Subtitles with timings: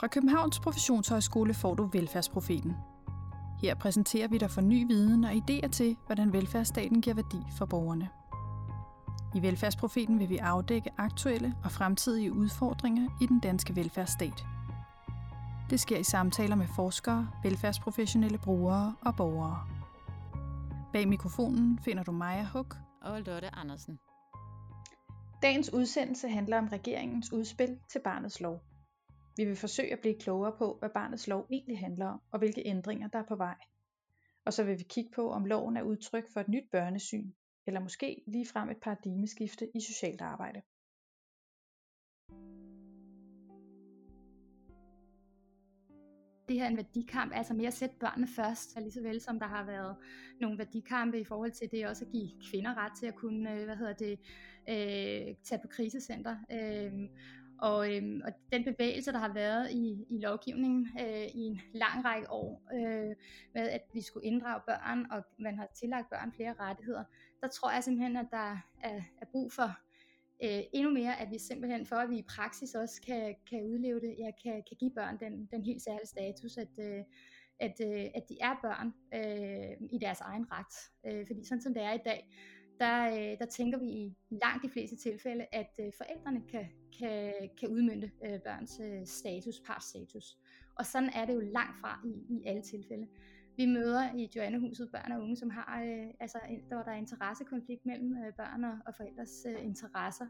[0.00, 2.76] Fra Københavns Professionshøjskole får du Velfærdsprofeten.
[3.62, 7.66] Her præsenterer vi dig for ny viden og idéer til, hvordan velfærdsstaten giver værdi for
[7.66, 8.08] borgerne.
[9.34, 14.44] I Velfærdsprofeten vil vi afdække aktuelle og fremtidige udfordringer i den danske velfærdsstat.
[15.70, 19.66] Det sker i samtaler med forskere, velfærdsprofessionelle brugere og borgere.
[20.92, 23.98] Bag mikrofonen finder du Maja Huk og Lotte Andersen.
[25.42, 28.69] Dagens udsendelse handler om regeringens udspil til barnets lov.
[29.36, 32.62] Vi vil forsøge at blive klogere på, hvad barnets lov egentlig handler om, og hvilke
[32.66, 33.56] ændringer der er på vej.
[34.44, 37.32] Og så vil vi kigge på, om loven er udtryk for et nyt børnesyn,
[37.66, 40.62] eller måske ligefrem et paradigmeskifte i socialt arbejde.
[46.50, 49.38] det her er en værdikamp, altså mere at sætte børnene først, lige så vel som
[49.38, 49.96] der har været
[50.40, 53.64] nogle værdikampe i forhold til det også at give kvinder ret til at kunne, øh,
[53.64, 54.18] hvad hedder det,
[54.68, 56.36] øh, tage på krisecenter.
[56.52, 56.92] Øh,
[57.60, 62.04] og, øhm, og den bevægelse, der har været i, i lovgivningen øh, i en lang
[62.04, 63.16] række år, øh,
[63.54, 67.04] med at vi skulle inddrage børn, og man har tillagt børn flere rettigheder,
[67.40, 69.78] der tror jeg simpelthen, at der er, er brug for
[70.44, 74.00] øh, endnu mere, at vi simpelthen, for at vi i praksis også kan, kan udleve
[74.00, 77.04] det, ja, kan, kan give børn den, den helt særlige status, at, øh,
[77.60, 80.74] at, øh, at de er børn øh, i deres egen ret.
[81.06, 82.28] Øh, fordi sådan som det er i dag,
[82.80, 86.66] der, øh, der tænker vi i langt de fleste tilfælde, at øh, forældrene kan,
[86.98, 90.38] kan, kan udmynde øh, børns øh, status, partsstatus.
[90.78, 93.06] Og sådan er det jo langt fra i, i alle tilfælde.
[93.56, 96.38] Vi møder i Joannehuset børn og unge, som har, øh, altså,
[96.70, 100.26] der er interessekonflikt mellem øh, børn og, og forældres øh, interesser.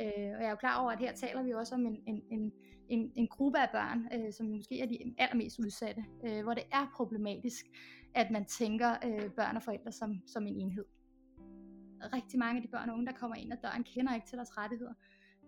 [0.00, 2.22] Øh, og jeg er jo klar over, at her taler vi også om en, en,
[2.30, 2.52] en,
[2.88, 6.64] en, en gruppe af børn, øh, som måske er de allermest udsatte, øh, hvor det
[6.72, 7.66] er problematisk,
[8.14, 10.84] at man tænker øh, børn og forældre som, som en enhed
[12.12, 14.36] rigtig mange af de børn og unge, der kommer ind ad døren, kender ikke til
[14.36, 14.94] deres rettigheder.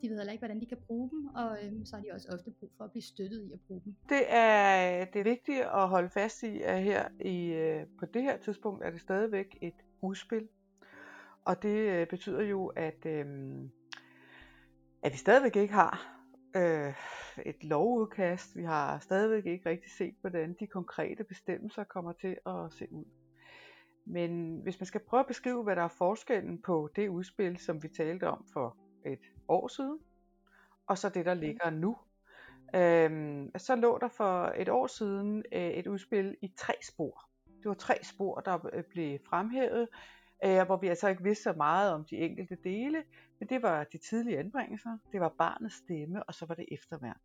[0.02, 2.28] De ved heller ikke, hvordan de kan bruge dem, og øhm, så har de også
[2.32, 3.96] ofte brug for at blive støttet i at bruge dem.
[4.08, 8.22] Det er, det er vigtigt at holde fast i, at her i, øh, på det
[8.22, 10.48] her tidspunkt er det stadigvæk et udspil.
[11.44, 13.26] Og det øh, betyder jo, at, øh,
[15.02, 16.24] at vi stadigvæk ikke har
[16.56, 16.94] øh,
[17.46, 18.56] et lovudkast.
[18.56, 23.04] Vi har stadigvæk ikke rigtig set, hvordan de konkrete bestemmelser kommer til at se ud.
[24.06, 27.82] Men hvis man skal prøve at beskrive, hvad der er forskellen på det udspil, som
[27.82, 28.76] vi talte om for
[29.06, 29.98] et år siden,
[30.86, 31.96] og så det, der ligger nu,
[32.74, 37.28] øhm, så lå der for et år siden øh, et udspil i tre spor.
[37.46, 39.88] Det var tre spor, der øh, blev fremhævet,
[40.44, 43.04] øh, hvor vi altså ikke vidste så meget om de enkelte dele,
[43.38, 47.18] men det var de tidlige anbringelser, det var barnets stemme, og så var det efterværn.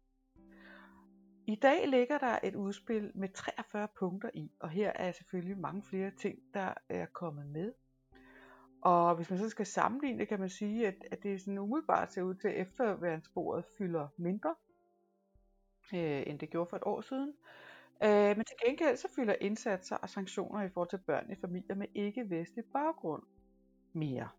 [1.50, 5.84] I dag ligger der et udspil med 43 punkter i, og her er selvfølgelig mange
[5.84, 7.74] flere ting, der er kommet med.
[8.82, 12.22] Og hvis man så skal sammenligne, kan man sige, at, at det sådan umiddelbart ser
[12.22, 14.56] ud til, at efterværnssporet fylder mindre,
[15.94, 17.34] øh, end det gjorde for et år siden.
[18.04, 21.76] Øh, men til gengæld så fylder indsatser og sanktioner i forhold til børn i familier
[21.76, 23.24] med ikke-vestlig baggrund
[23.94, 24.30] mere.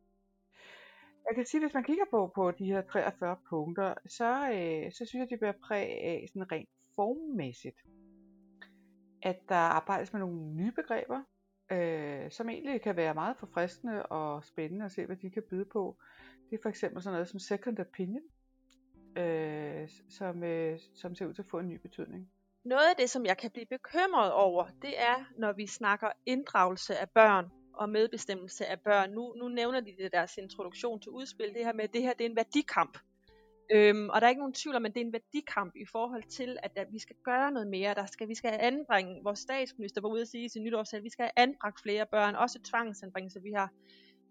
[1.28, 5.06] Jeg kan sige, hvis man kigger på, på de her 43 punkter, så, øh, så
[5.06, 7.76] synes jeg, de bliver præg af sådan rent formmæssigt,
[9.22, 11.22] at der arbejdes med nogle nye begreber,
[11.72, 15.64] øh, som egentlig kan være meget forfriskende og spændende at se, hvad de kan byde
[15.64, 15.96] på.
[16.50, 18.22] Det er for eksempel sådan noget som second opinion,
[19.16, 22.30] øh, som, øh, som ser ud til at få en ny betydning.
[22.64, 26.96] Noget af det, som jeg kan blive bekymret over, det er, når vi snakker inddragelse
[26.96, 29.10] af børn og medbestemmelse af børn.
[29.10, 32.12] Nu, nu nævner de det deres introduktion til udspil, det her med, at det her
[32.12, 32.98] det er en værdikamp.
[33.72, 36.22] Øhm, og der er ikke nogen tvivl om, at det er en værdikamp i forhold
[36.22, 37.94] til, at, at vi skal gøre noget mere.
[37.94, 41.10] Der skal, vi skal anbringe, vores statsminister var ude at sige i sin nytårsal, vi
[41.10, 43.42] skal have anbragt flere børn, også tvangsanbringelse.
[43.42, 43.70] Vi har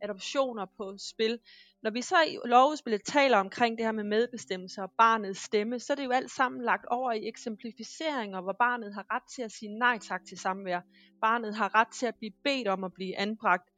[0.02, 1.40] adoptioner på spil.
[1.84, 5.94] Når vi så i lovudspillet taler omkring det her med medbestemmelse og barnets stemme, så
[5.94, 9.52] er det jo alt sammen lagt over i eksemplificeringer, hvor barnet har ret til at
[9.52, 10.82] sige nej tak til samvær.
[11.22, 13.70] Barnet har ret til at blive bedt om at blive anbragt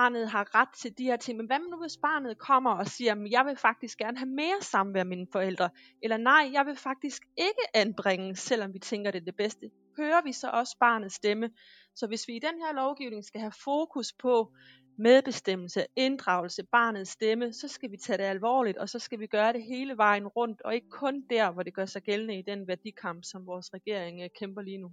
[0.00, 3.12] barnet har ret til de her ting, men hvad nu hvis barnet kommer og siger,
[3.12, 5.70] at jeg vil faktisk gerne have mere samvær med mine forældre,
[6.02, 9.70] eller nej, jeg vil faktisk ikke anbringe, selvom vi tænker det er det bedste.
[9.96, 11.50] Hører vi så også barnets stemme?
[11.94, 14.52] Så hvis vi i den her lovgivning skal have fokus på
[14.98, 19.52] medbestemmelse, inddragelse, barnets stemme, så skal vi tage det alvorligt, og så skal vi gøre
[19.52, 22.68] det hele vejen rundt, og ikke kun der, hvor det gør sig gældende i den
[22.68, 24.90] værdikamp, som vores regering øh, kæmper lige nu.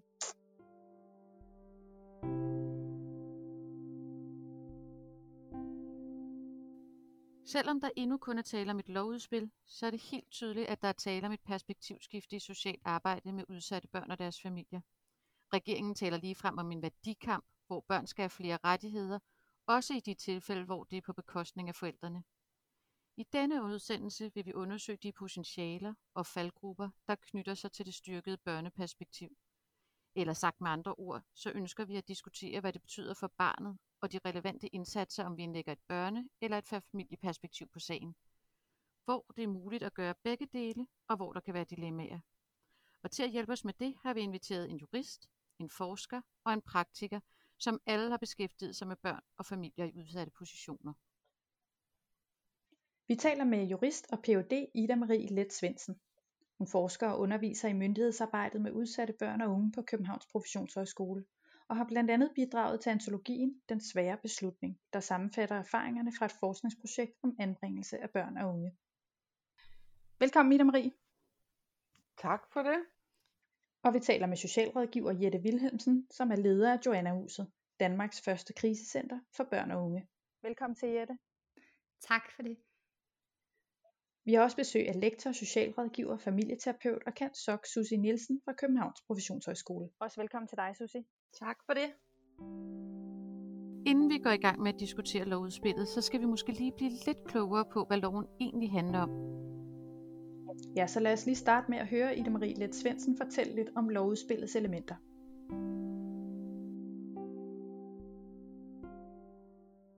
[7.53, 10.81] Selvom der endnu kun er tale om et lovudspil, så er det helt tydeligt, at
[10.81, 14.81] der er tale om et perspektivskifte i socialt arbejde med udsatte børn og deres familier.
[15.53, 19.19] Regeringen taler lige frem om en værdikamp, hvor børn skal have flere rettigheder,
[19.67, 22.23] også i de tilfælde, hvor det er på bekostning af forældrene.
[23.17, 27.93] I denne udsendelse vil vi undersøge de potentialer og faldgrupper, der knytter sig til det
[27.93, 29.37] styrkede børneperspektiv.
[30.15, 33.77] Eller sagt med andre ord, så ønsker vi at diskutere, hvad det betyder for barnet
[34.03, 38.15] og de relevante indsatser, om vi indlægger et børne- eller et familieperspektiv på sagen.
[39.05, 42.19] Hvor det er muligt at gøre begge dele, og hvor der kan være dilemmaer.
[43.03, 45.29] Og til at hjælpe os med det, har vi inviteret en jurist,
[45.59, 47.19] en forsker og en praktiker,
[47.57, 50.93] som alle har beskæftiget sig med børn og familier i udsatte positioner.
[53.07, 54.67] Vi taler med jurist og Ph.D.
[54.73, 55.99] Ida Marie Let Svendsen.
[56.57, 61.25] Hun forsker og underviser i myndighedsarbejdet med udsatte børn og unge på Københavns Professionshøjskole,
[61.67, 66.35] og har blandt andet bidraget til antologien Den svære beslutning, der sammenfatter erfaringerne fra et
[66.39, 68.71] forskningsprojekt om anbringelse af børn og unge.
[70.19, 70.91] Velkommen Ida Marie.
[72.17, 72.85] Tak for det.
[73.83, 79.19] Og vi taler med socialrådgiver Jette Wilhelmsen, som er leder af Joanna-huset, Danmarks første krisecenter
[79.35, 80.07] for børn og unge.
[80.41, 81.17] Velkommen til Jette.
[82.01, 82.57] Tak for det.
[84.25, 89.01] Vi har også besøg af lektor, socialrådgiver, familieterapeut og kendt sok Susie Nielsen fra Københavns
[89.07, 89.89] Professionshøjskole.
[89.99, 91.03] Også velkommen til dig, Susie.
[91.39, 91.89] Tak for det.
[93.85, 96.91] Inden vi går i gang med at diskutere lovudspillet, så skal vi måske lige blive
[97.05, 99.09] lidt klogere på, hvad loven egentlig handler om.
[100.75, 103.69] Ja, så lad os lige starte med at høre Ida Marie Let Svendsen fortælle lidt
[103.75, 104.95] om lovudspillets elementer.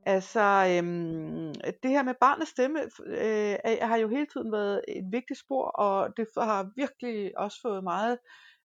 [0.06, 1.54] Altså, øhm,
[1.84, 6.18] det her med barnets stemme øh, har jo hele tiden været et vigtigt spor, og
[6.18, 8.18] det har virkelig også fået meget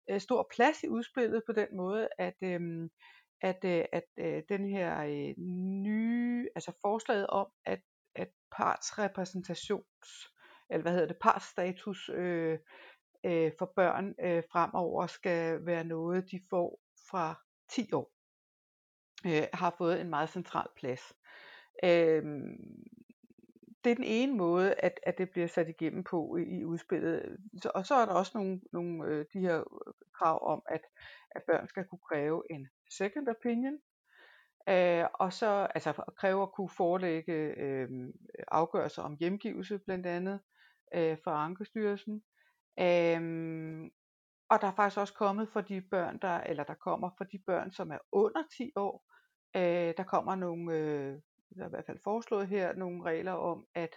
[0.10, 2.90] øh, stor plads i udspillet på den måde, at, øh,
[3.42, 5.34] at, øh, at øh, den her øh,
[5.84, 7.82] nye, altså forslaget om, at,
[8.16, 10.30] at partsrepræsentations,
[10.70, 12.60] eller hvad hedder det, partsstatus øh,
[13.26, 16.80] øh, for børn øh, fremover skal være noget, de får
[17.10, 17.36] fra
[17.70, 18.12] 10 år,
[19.26, 21.14] øh, har fået en meget central plads.
[21.84, 22.24] Øh,
[23.84, 27.38] det er den ene måde, at, at det bliver sat igennem på i, i udspillet.
[27.62, 30.82] Så, og så er der også nogle, nogle øh, de her øh, krav om, at,
[31.32, 32.68] at børn skal kunne kræve en
[32.98, 33.80] second opinion,
[34.70, 37.90] øh, og så altså kræve at kunne forelægge øh,
[38.48, 40.40] afgørelser om hjemgivelse blandt andet
[40.96, 42.24] øh, for Ankestyrelsen.
[42.80, 43.92] Øh,
[44.50, 47.40] og der er faktisk også kommet for de børn, der, eller der kommer for de
[47.46, 49.06] børn, som er under 10 år,
[49.56, 51.20] øh, der kommer nogle, øh,
[51.56, 53.96] der er i hvert fald foreslået her, nogle regler om, at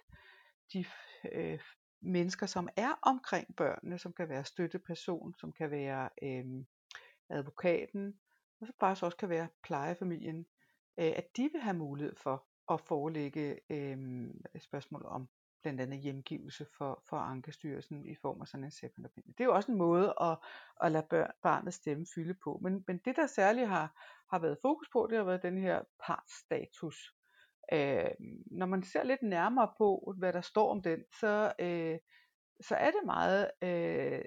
[0.72, 0.84] de
[1.32, 1.60] øh,
[2.00, 6.64] mennesker, som er omkring børnene, som kan være støtteperson, som kan være øh,
[7.28, 8.20] advokaten,
[8.60, 10.46] og så faktisk også kan være plejefamilien,
[10.98, 14.26] øh, at de vil have mulighed for at forelægge øh,
[14.60, 15.28] spørgsmål om
[15.62, 19.34] blandt andet hjemgivelse for, for Ankestyrelsen i form af sådan en second opinion.
[19.38, 20.38] Det er jo også en måde at,
[20.82, 22.58] at lade børn, barnets stemme fylde på.
[22.62, 25.82] Men, men det, der særligt har, har været fokus på, det har været den her
[26.06, 27.14] partsstatus.
[27.72, 28.10] Øh,
[28.50, 31.98] når man ser lidt nærmere på, hvad der står om den, så, øh,
[32.60, 34.22] så er det meget øh,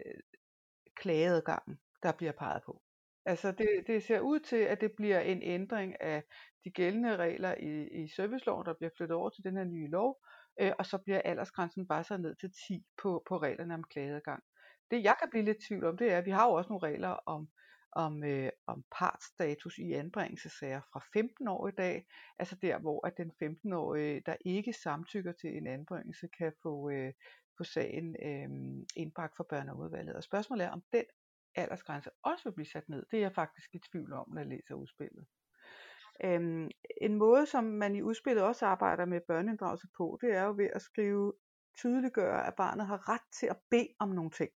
[0.96, 2.82] klageadgangen, der bliver peget på.
[3.26, 6.24] Altså det, det ser ud til, at det bliver en ændring af
[6.64, 10.20] de gældende regler i, i serviceloven, der bliver flyttet over til den her nye lov,
[10.62, 14.44] øh, og så bliver aldersgrænsen bare så ned til 10 på, på reglerne om klageadgang.
[14.92, 16.88] Det jeg kan blive lidt tvivl om, det er, at vi har jo også nogle
[16.88, 17.48] regler om,
[17.96, 22.06] om, øh, om partsstatus i anbringelsessager fra 15 år i dag,
[22.40, 27.14] altså der hvor at den 15-årige, der ikke samtykker til en anbringelse, kan få, øh,
[27.58, 28.50] få sagen øh,
[28.96, 30.16] indbragt for børneudvalget.
[30.16, 31.04] Og spørgsmålet er, om den
[31.56, 33.06] aldersgrænse også vil blive sat ned.
[33.12, 35.26] Det er jeg faktisk i tvivl om, når jeg læser udspillet.
[36.24, 36.70] Øhm,
[37.02, 40.70] en måde, som man i udspillet også arbejder med børneinddragelse på, det er jo ved
[40.74, 41.34] at skrive
[41.78, 44.52] tydeliggøre, at barnet har ret til at bede om nogle ting.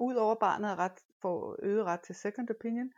[0.00, 2.92] Udover barnet har ret, for øget ret til second opinion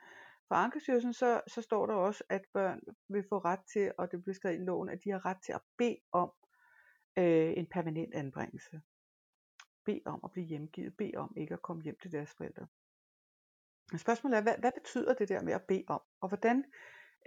[0.49, 4.23] for Ankestyrelsen, så, så står der også, at børn vil få ret til, og det
[4.23, 6.33] bliver skrevet i loven, at de har ret til at bede om
[7.19, 8.81] øh, en permanent anbringelse.
[9.85, 12.67] Bede om at blive hjemgivet, bede om ikke at komme hjem til deres forældre.
[13.97, 16.65] Spørgsmålet er, hvad, hvad betyder det der med at bede om, og hvordan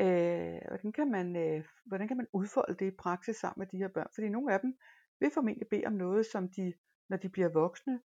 [0.02, 3.78] Øh, hvordan, kan man, øh, hvordan kan man udfolde det i praksis sammen med de
[3.78, 4.08] her børn?
[4.16, 4.78] Fordi nogle af dem
[5.20, 6.74] vil formentlig bede om noget, som de,
[7.10, 8.00] når de bliver voksne,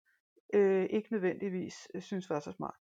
[0.53, 2.75] øh, ikke nødvendigvis øh, synes var så smart.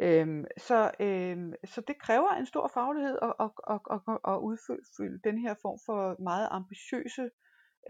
[0.00, 5.20] Øhm, så, øhm, så det kræver en stor faglighed at, at, at, at, at udfylde
[5.24, 7.30] den her form for meget ambitiøse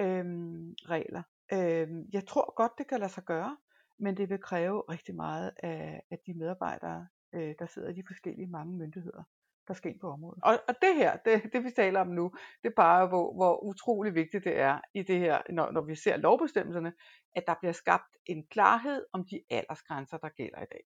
[0.01, 1.23] øhm, regler.
[1.53, 3.57] Øhm, jeg tror godt, det kan lade sig gøre,
[3.99, 8.03] men det vil kræve rigtig meget af, af de medarbejdere, øh, der sidder i de
[8.07, 9.23] forskellige mange myndigheder
[9.69, 10.41] der skal på området.
[10.43, 12.33] Og, og det her, det, det vi taler om nu,
[12.63, 16.17] det bare hvor, hvor utrolig vigtigt det er i det her, når, når vi ser
[16.17, 16.93] lovbestemmelserne,
[17.37, 20.85] at der bliver skabt en klarhed om de aldersgrænser, der gælder i dag.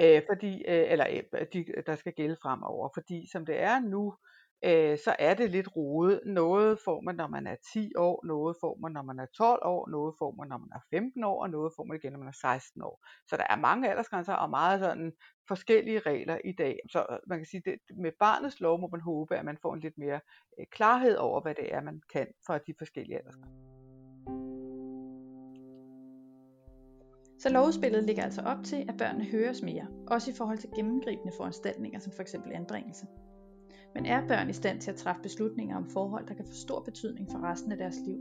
[0.00, 2.88] Øh, fordi, øh, eller øh, de, der skal gælde fremover.
[2.94, 6.20] Fordi som det er nu, øh, øh, så er det lidt rodet.
[6.26, 9.60] Noget får man, når man er 10 år, noget får man, når man er 12
[9.64, 12.18] år, noget får man, når man er 15 år, og noget får man igen, når
[12.18, 13.06] man er 16 år.
[13.28, 15.12] Så der er mange aldersgrænser og meget sådan
[15.48, 16.78] forskellige regler i dag.
[16.90, 19.74] Så øh, man kan sige, at med barnets lov må man håbe, at man får
[19.74, 20.20] en lidt mere
[20.58, 23.68] øh, klarhed over, hvad det er, man kan fra de forskellige aldersgrænser.
[27.40, 31.32] Så lovudspillet ligger altså op til, at børnene høres mere, også i forhold til gennemgribende
[31.36, 32.34] foranstaltninger som f.eks.
[32.34, 33.06] anbringelse.
[33.94, 36.80] Men er børn i stand til at træffe beslutninger om forhold, der kan få stor
[36.80, 38.18] betydning for resten af deres liv?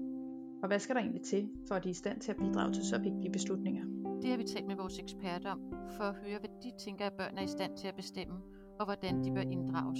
[0.61, 2.73] Og hvad skal der egentlig til, for at de er i stand til at bidrage
[2.73, 3.83] til så vigtige beslutninger?
[4.21, 5.59] Det har vi talt med vores eksperter om,
[5.97, 8.35] for at høre, hvad de tænker, at børn er i stand til at bestemme,
[8.79, 9.99] og hvordan de bør inddrages.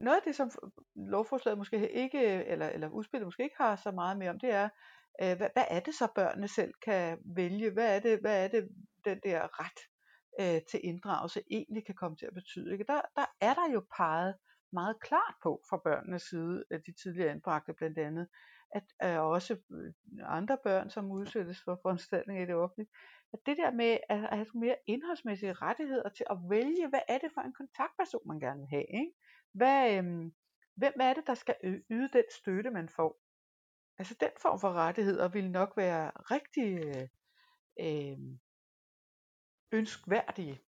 [0.00, 0.50] Noget af det, som
[0.94, 4.68] lovforslaget måske ikke, eller, eller udspillet måske ikke har så meget med om, det er,
[5.22, 7.70] øh, hvad, hvad er det så børnene selv kan vælge?
[7.70, 8.68] Hvad er det, hvad er det
[9.04, 9.91] den der ret
[10.40, 12.72] øh, til inddragelse egentlig kan komme til at betyde?
[12.72, 12.84] Ikke?
[12.84, 14.34] Der, der er der jo peget
[14.72, 18.28] meget klart på fra børnenes side, af de tidligere anbragte blandt andet,
[18.74, 22.90] at øh, også øh, andre børn, som udsættes for foranstaltninger i det offentlige,
[23.32, 27.30] at det der med at, have mere indholdsmæssige rettigheder til at vælge, hvad er det
[27.34, 29.12] for en kontaktperson, man gerne vil have, ikke?
[29.52, 30.32] Hvad, øhm,
[30.76, 31.56] hvem er det, der skal
[31.90, 33.20] yde den støtte, man får?
[33.98, 37.08] Altså den form for rettigheder vil nok være rigtig øh,
[37.80, 38.18] øh
[39.72, 40.60] ønskværdige,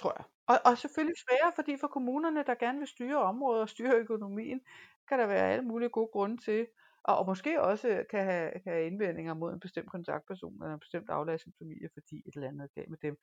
[0.00, 0.24] tror jeg.
[0.46, 4.60] Og, og selvfølgelig svære, fordi for kommunerne, der gerne vil styre området og styre økonomien,
[5.08, 6.66] kan der være alle mulige gode grunde til,
[7.02, 10.80] og, og måske også kan have, kan have indvendinger mod en bestemt kontaktperson eller en
[10.80, 13.16] bestemt aflastningsfamilie, fordi et eller andet er galt med dem.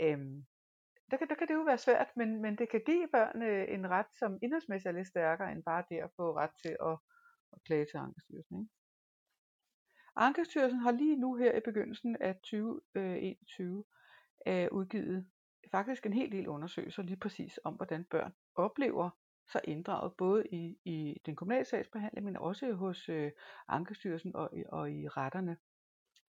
[0.00, 0.44] Øhm,
[1.10, 3.74] der kan, der kan det jo være svært, men, men det kan give børnene øh,
[3.74, 6.98] en ret, som indholdsmæssigt er lidt stærkere, end bare det at få ret til at,
[7.52, 8.60] at klage til Ankestyrelsen.
[8.60, 8.70] Ikke?
[10.16, 13.84] Ankestyrelsen har lige nu her i begyndelsen af 2021
[14.46, 15.26] øh, udgivet
[15.70, 19.10] faktisk en hel del undersøgelser lige præcis om, hvordan børn oplever
[19.52, 23.30] sig inddraget, både i, i den kommunale sagsbehandling, men også hos øh,
[23.68, 25.56] Ankestyrelsen og, og i retterne.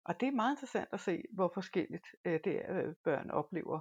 [0.05, 3.81] Og det er meget interessant at se, hvor forskelligt øh, det er, øh, børn oplever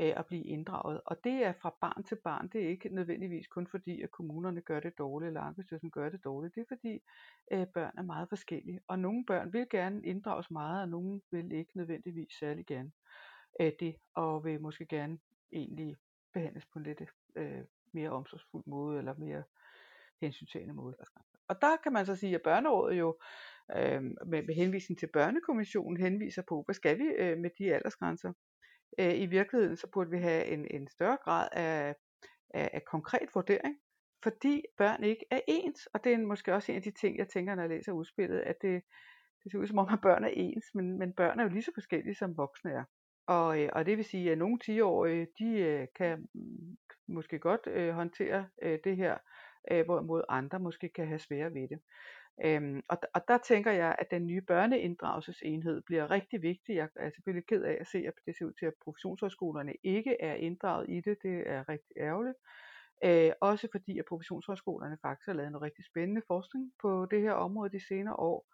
[0.00, 1.00] øh, at blive inddraget.
[1.06, 2.48] Og det er fra barn til barn.
[2.48, 6.24] Det er ikke nødvendigvis kun fordi, at kommunerne gør det dårligt, eller Ankestyrelsen gør det
[6.24, 6.54] dårligt.
[6.54, 7.00] Det er fordi,
[7.52, 8.80] øh, børn er meget forskellige.
[8.88, 12.90] Og nogle børn vil gerne inddrages meget, og nogle vil ikke nødvendigvis særlig gerne
[13.60, 15.18] af det, og vil måske gerne
[15.52, 15.96] egentlig
[16.32, 17.02] behandles på en lidt
[17.36, 19.42] øh, mere omsorgsfuld måde, eller mere
[20.20, 20.96] hensyntagende måde.
[21.48, 23.18] Og der kan man så sige, at børnerådet jo
[23.76, 28.32] øh, med, med henvisning til børnekommissionen henviser på, hvad skal vi øh, med de aldersgrænser?
[28.98, 31.94] Øh, I virkeligheden så burde vi have en, en større grad af,
[32.54, 33.76] af, af konkret vurdering,
[34.22, 37.28] fordi børn ikke er ens, og det er måske også en af de ting, jeg
[37.28, 38.82] tænker, når jeg læser udspillet, at det,
[39.44, 41.62] det ser ud som om, at børn er ens, men, men børn er jo lige
[41.62, 42.84] så forskellige, som voksne er.
[43.30, 46.28] Og, øh, og det vil sige, at nogle 10-årige, de øh, kan
[47.08, 49.18] måske godt øh, håndtere øh, det her,
[49.70, 51.80] øh, hvorimod andre måske kan have svære ved det.
[52.44, 56.76] Øhm, og, og der tænker jeg, at den nye børneinddragelsesenhed bliver rigtig vigtig.
[56.76, 60.16] Jeg er selvfølgelig ked af at se, at det ser ud til, at professionshøjskolerne ikke
[60.20, 61.16] er inddraget i det.
[61.22, 62.36] Det er rigtig ærgerligt.
[63.04, 67.32] Øh, også fordi, at professionshøjskolerne faktisk har lavet noget rigtig spændende forskning på det her
[67.32, 68.46] område de senere år.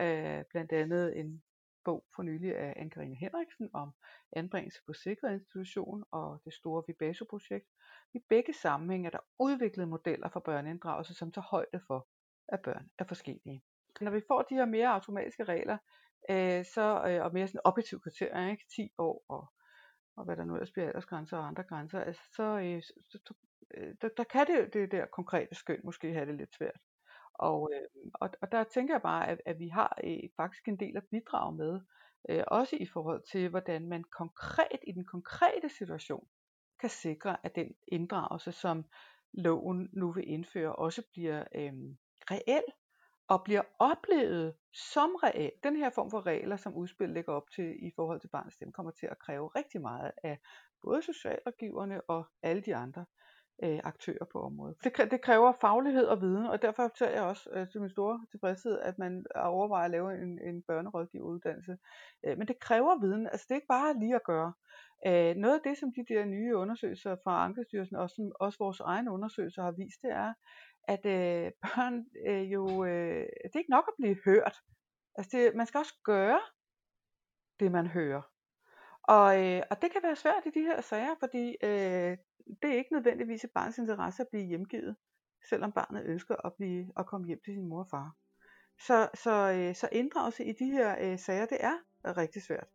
[0.00, 1.42] Øh, blandt andet en
[1.84, 3.92] bog for nylig af Anne-Karine Henriksen om
[4.32, 7.66] anbringelse på sikret institution og det store Vibaso-projekt.
[8.14, 12.08] I begge sammenhænge er der udviklet modeller for børneinddragelse, som tager højde for,
[12.48, 13.62] at børn er forskellige.
[14.00, 15.78] Når vi får de her mere automatiske regler,
[16.30, 18.64] øh, så, øh, og mere sådan objektive kriterier, ikke?
[18.76, 19.52] 10 år og,
[20.16, 23.34] og hvad der nu ellers bliver aldersgrænser og andre grænser, altså, så, øh, så, så
[23.74, 26.80] øh, der, der kan det, det der konkrete skøn måske have det lidt svært.
[27.38, 30.80] Og, øh, og, og der tænker jeg bare, at, at vi har øh, faktisk en
[30.80, 31.80] del at bidrage med,
[32.28, 36.28] øh, også i forhold til, hvordan man konkret i den konkrete situation
[36.80, 38.84] kan sikre, at den inddragelse, som
[39.32, 41.72] loven nu vil indføre, også bliver øh,
[42.30, 42.64] reel
[43.28, 45.52] og bliver oplevet som reel.
[45.62, 48.72] Den her form for regler, som udspil lægger op til i forhold til barnets stemme,
[48.72, 50.38] kommer til at kræve rigtig meget af
[50.82, 53.04] både socialrådgiverne og alle de andre
[53.62, 54.76] øh, aktører på området.
[54.84, 58.26] Det, det kræver faglighed og viden, og derfor tager jeg også øh, til min store
[58.30, 61.78] tilfredshed, at man overvejer at lave en, en børnerådgiveruddannelse.
[62.26, 64.52] Øh, men det kræver viden, altså det er ikke bare lige at gøre.
[65.06, 68.80] Øh, noget af det, som de der nye undersøgelser fra Ankestyrelsen, og som også vores
[68.80, 70.32] egne undersøgelser har vist, det er,
[70.84, 74.56] at øh, børn øh, jo, øh, det er ikke nok at blive hørt.
[75.14, 76.40] Altså det, man skal også gøre
[77.60, 78.22] det, man hører.
[79.02, 82.16] Og, øh, og det kan være svært i de her sager, fordi øh,
[82.62, 84.96] det er ikke nødvendigvis i barnets interesse at blive hjemgivet,
[85.48, 88.16] selvom barnet ønsker at, blive, at komme hjem til sin mor og far.
[88.80, 91.76] Så, så, øh, så inddragelse i de her øh, sager, det er
[92.16, 92.68] rigtig svært.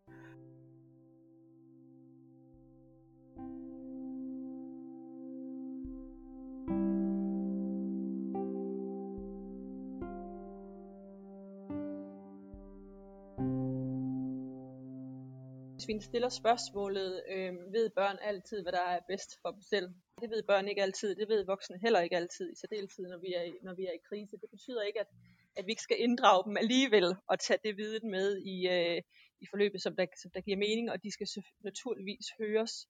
[15.83, 19.87] Svin stiller spørgsmålet, øh, ved børn altid, hvad der er bedst for dem selv?
[20.21, 23.33] Det ved børn ikke altid, det ved voksne heller ikke altid, i særdeleshed, når vi
[23.33, 24.37] er i, når vi er i krise.
[24.41, 25.07] Det betyder ikke, at,
[25.55, 29.01] at vi ikke skal inddrage dem alligevel og tage det viden med i, øh,
[29.41, 31.27] i forløbet, som der, som der giver mening, og de skal
[31.63, 32.87] naturligvis høres.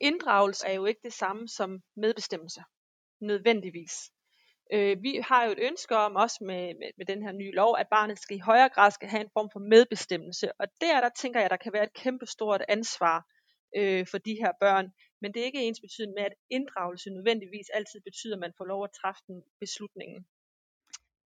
[0.00, 2.60] Inddragelse er jo ikke det samme som medbestemmelse,
[3.20, 3.94] nødvendigvis.
[4.72, 7.76] Øh, vi har jo et ønske om, også med, med, med den her nye lov,
[7.78, 10.60] at barnet skal i højere grad skal have en form for medbestemmelse.
[10.60, 13.26] Og der, der tænker jeg, der kan være et kæmpestort ansvar
[13.76, 14.86] øh, for de her børn.
[15.20, 18.64] Men det er ikke ens betydende med, at inddragelse nødvendigvis altid betyder, at man får
[18.64, 20.26] lov at træffe den beslutningen.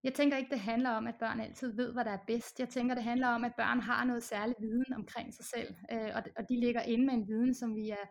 [0.04, 2.60] Jeg tænker ikke, det handler om, at børn altid ved, hvad der er bedst.
[2.60, 6.10] Jeg tænker, det handler om, at børn har noget særlig viden omkring sig selv, øh,
[6.16, 8.06] og, og de ligger inde med en viden, som vi er,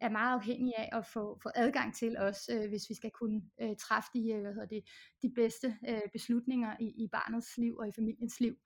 [0.00, 3.42] er meget afhængige af at få, få adgang til os, øh, hvis vi skal kunne
[3.62, 4.82] øh, træffe de, øh, hvad hedder det,
[5.22, 8.56] de bedste øh, beslutninger i, i barnets liv og i familiens liv.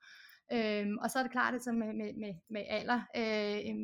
[0.51, 3.75] Øhm, og så er det klart, at så med, med, med, med alder øh,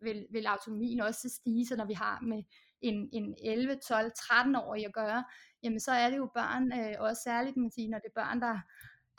[0.00, 2.42] vil, vil autonomien også stige, så når vi har med
[2.80, 5.24] en, en 11, 12, 13-årig at gøre,
[5.62, 8.40] jamen så er det jo børn, øh, også særligt man siger, når det er børn,
[8.40, 8.58] der,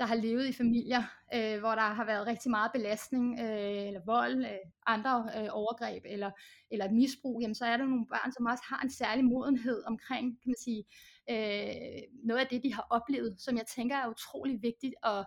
[0.01, 1.03] der har levet i familier,
[1.33, 6.03] øh, hvor der har været rigtig meget belastning, øh, eller vold, øh, andre øh, overgreb,
[6.05, 6.31] eller,
[6.71, 9.83] eller et misbrug, jamen så er der nogle børn, som også har en særlig modenhed
[9.87, 10.83] omkring, kan man sige,
[11.29, 15.25] øh, noget af det, de har oplevet, som jeg tænker er utrolig vigtigt at,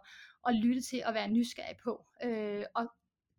[0.49, 2.07] at lytte til og være nysgerrig på.
[2.25, 2.87] Øh, og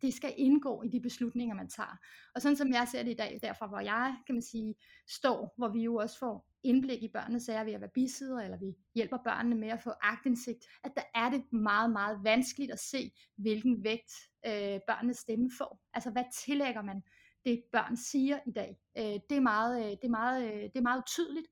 [0.01, 1.97] det skal indgå i de beslutninger, man tager.
[2.35, 4.75] Og sådan som jeg ser det i dag, derfor hvor jeg, kan man sige,
[5.07, 8.57] står, hvor vi jo også får indblik i børnenes sager ved at være bisidder, eller
[8.57, 12.79] vi hjælper børnene med at få agtindsigt, at der er det meget, meget vanskeligt at
[12.79, 14.11] se, hvilken vægt
[14.45, 15.79] øh, børnenes stemme får.
[15.93, 17.03] Altså hvad tillægger man
[17.45, 18.77] det børn siger i dag?
[18.97, 21.47] Øh, det, er meget, øh, det, er meget, øh, det er meget utydeligt.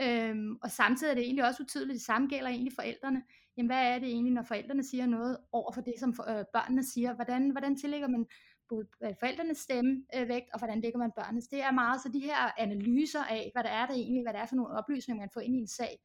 [0.00, 3.22] Øhm, og samtidig er det egentlig også utydeligt, det samme gælder egentlig forældrene.
[3.56, 6.44] Jamen hvad er det egentlig, når forældrene siger noget over for det, som for, øh,
[6.52, 7.14] børnene siger?
[7.14, 8.26] Hvordan, hvordan tillægger man
[8.72, 11.48] både øh, forældrenes stemme øh, vægt, og hvordan lægger man børnenes?
[11.48, 14.38] Det er meget så de her analyser af, hvad der er der egentlig, hvad der
[14.38, 15.98] er for nogle oplysninger, man får ind i en sag.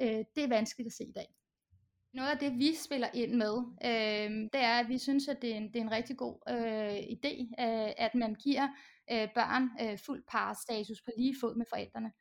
[0.00, 1.28] Øh, det er vanskeligt at se i dag.
[2.14, 5.52] Noget af det, vi spiller ind med, øh, det er, at vi synes, at det
[5.52, 8.68] er en, det er en rigtig god øh, idé, øh, at man giver
[9.12, 12.12] øh, børn øh, fuld parstatus på lige fod med forældrene.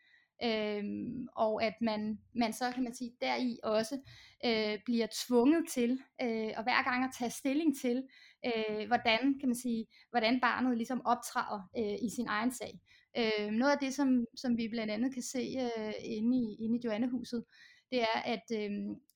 [0.43, 3.99] Øhm, og at man, man så kan man sige deri også
[4.45, 8.03] øh, bliver tvunget til øh, og hver gang at tage stilling til
[8.45, 12.79] øh, hvordan kan man sige hvordan barnet ligesom optræder øh, i sin egen sag.
[13.17, 16.77] Øh, noget af det som, som vi blandt andet kan se øh, inde i inde
[16.77, 17.43] i Joannehuset
[17.91, 18.71] det er at øh,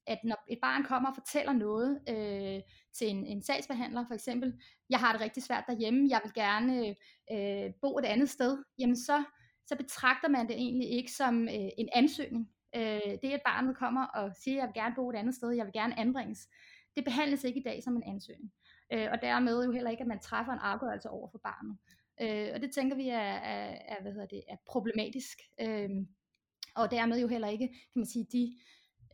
[0.08, 2.62] at når et barn kommer og fortæller noget øh,
[2.94, 4.54] til en, en sagsbehandler for eksempel
[4.90, 6.96] jeg har det rigtig svært derhjemme jeg vil gerne
[7.32, 9.24] øh, bo et andet sted jamen så
[9.72, 12.50] så betragter man det egentlig ikke som øh, en ansøgning.
[12.76, 15.66] Øh, det at barnet kommer og siger, jeg vil gerne bo et andet sted, jeg
[15.66, 16.48] vil gerne anbringes,
[16.96, 18.52] det behandles ikke i dag som en ansøgning.
[18.94, 21.78] Øh, og dermed jo heller ikke, at man træffer en afgørelse over for barnet.
[22.22, 23.18] Øh, og det tænker vi er,
[23.54, 25.38] er, er, hvad hedder det, er problematisk.
[25.62, 25.90] Øh,
[26.76, 28.58] og dermed jo heller ikke, kan man sige, de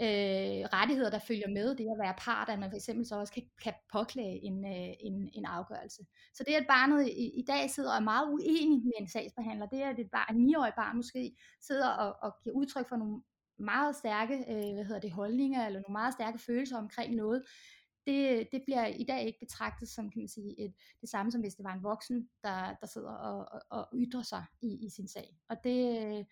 [0.01, 3.33] øh, rettigheder, der følger med det at være part, at man for eksempel så også
[3.33, 6.01] kan, kan påklage en, øh, en, en afgørelse.
[6.33, 9.65] Så det, at barnet i, i dag sidder og er meget uenig med en sagsbehandler,
[9.65, 12.95] det er, at et, barn, et 9-årig barn måske sidder og, og giver udtryk for
[12.95, 13.21] nogle
[13.59, 17.43] meget stærke øh, hvad hedder det, holdninger, eller nogle meget stærke følelser omkring noget,
[18.07, 21.41] det, det bliver i dag ikke betragtet som kan man sige, et, det samme som
[21.41, 24.89] hvis det var en voksen, der, der sidder og, og, og ytrer sig i, i
[24.89, 25.37] sin sag.
[25.49, 26.25] Og det,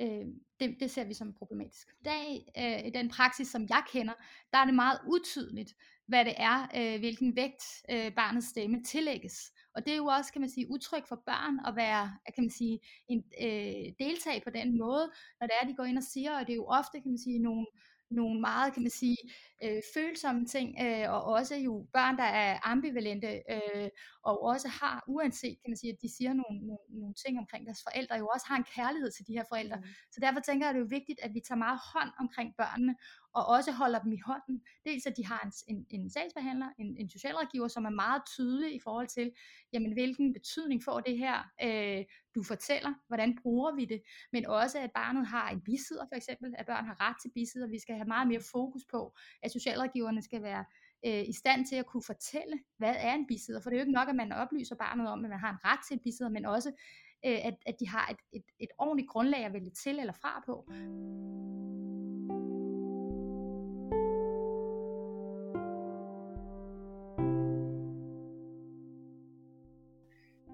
[0.00, 0.26] øh,
[0.60, 1.88] det, det ser vi som problematisk.
[2.00, 4.14] I dag, øh, i den praksis, som jeg kender,
[4.52, 5.74] der er det meget utydeligt,
[6.06, 9.52] hvad det er, øh, hvilken vægt øh, barnets stemme tillægges.
[9.74, 12.50] Og det er jo også, kan man sige, utryg for børn at være, kan man
[12.50, 16.38] sige, en øh, deltag på den måde, når det er, de går ind og siger,
[16.38, 17.66] og det er jo ofte, kan man sige, nogle,
[18.12, 19.16] nogle meget, kan man sige,
[19.64, 23.88] øh, følsomme ting, øh, og også jo børn, der er ambivalente, øh,
[24.22, 27.66] og også har, uanset, kan man sige, at de siger nogle, nogle, nogle ting omkring
[27.66, 29.76] deres forældre, jo også har en kærlighed til de her forældre.
[29.76, 29.82] Mm.
[30.12, 32.48] Så derfor tænker jeg, at det er jo vigtigt, at vi tager meget hånd omkring
[32.60, 32.94] børnene,
[33.34, 34.62] og også holder dem i hånden.
[34.84, 38.74] Dels at de har en, en, en sagsbehandler, en, en socialrådgiver, som er meget tydelig
[38.74, 39.32] i forhold til,
[39.72, 44.78] jamen hvilken betydning får det her, øh, du fortæller, hvordan bruger vi det, men også
[44.78, 47.94] at barnet har en bisidder for eksempel, at børn har ret til bisidder, vi skal
[47.94, 50.64] have meget mere fokus på, at socialrådgiverne skal være
[51.06, 53.84] øh, i stand til at kunne fortælle, hvad er en bisidder, for det er jo
[53.86, 56.30] ikke nok, at man oplyser barnet om, at man har en ret til en bisidder,
[56.30, 56.68] men også,
[57.26, 60.42] øh, at, at de har et, et, et ordentligt grundlag at vælge til eller fra
[60.46, 60.66] på.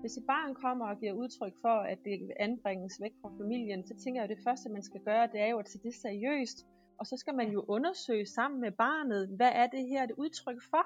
[0.08, 3.94] Hvis et barn kommer og giver udtryk for, at det anbringes væk fra familien, så
[4.04, 6.58] tænker jeg, at det første, man skal gøre, det er jo at tage det seriøst,
[6.98, 10.60] og så skal man jo undersøge sammen med barnet, hvad er det her et udtryk
[10.70, 10.84] for?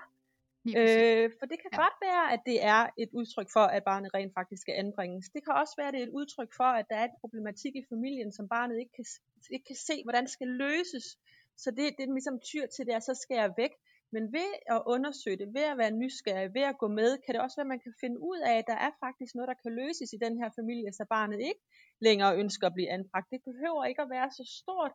[0.78, 1.82] Øh, for det kan ja.
[1.82, 5.28] godt være, at det er et udtryk for, at barnet rent faktisk skal anbringes.
[5.34, 7.76] Det kan også være, at det er et udtryk for, at der er et problematik
[7.76, 9.04] i familien, som barnet ikke kan,
[9.50, 11.06] ikke kan se, hvordan skal løses.
[11.56, 13.74] Så det, det er ligesom tyr til det, at så skal jeg væk.
[14.14, 17.42] Men ved at undersøge det, ved at være nysgerrig, ved at gå med, kan det
[17.42, 19.72] også være, at man kan finde ud af, at der er faktisk noget, der kan
[19.82, 21.62] løses i den her familie, så barnet ikke
[22.06, 23.32] længere ønsker at blive anbragt.
[23.34, 24.94] Det behøver ikke at være så stort,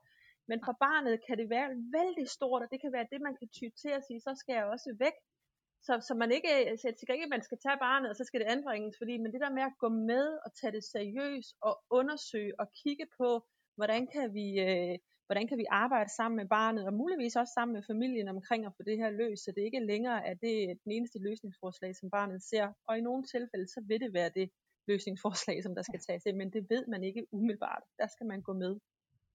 [0.49, 3.49] men for barnet kan det være vældig stort, og det kan være det, man kan
[3.57, 5.17] ty til at sige, så skal jeg også væk.
[5.85, 8.23] Så, så man ikke, så jeg tænker ikke, at man skal tage barnet, og så
[8.25, 11.55] skal det anbringes, fordi, men det der med at gå med og tage det seriøst
[11.67, 13.29] og undersøge og kigge på,
[13.77, 14.95] hvordan kan vi, øh,
[15.27, 18.73] hvordan kan vi arbejde sammen med barnet, og muligvis også sammen med familien omkring at
[18.77, 22.43] få det her løst, så det ikke længere er det den eneste løsningsforslag, som barnet
[22.43, 22.67] ser.
[22.87, 24.49] Og i nogle tilfælde, så vil det være det
[24.87, 27.83] løsningsforslag, som der skal tages ind, men det ved man ikke umiddelbart.
[27.99, 28.75] Der skal man gå med.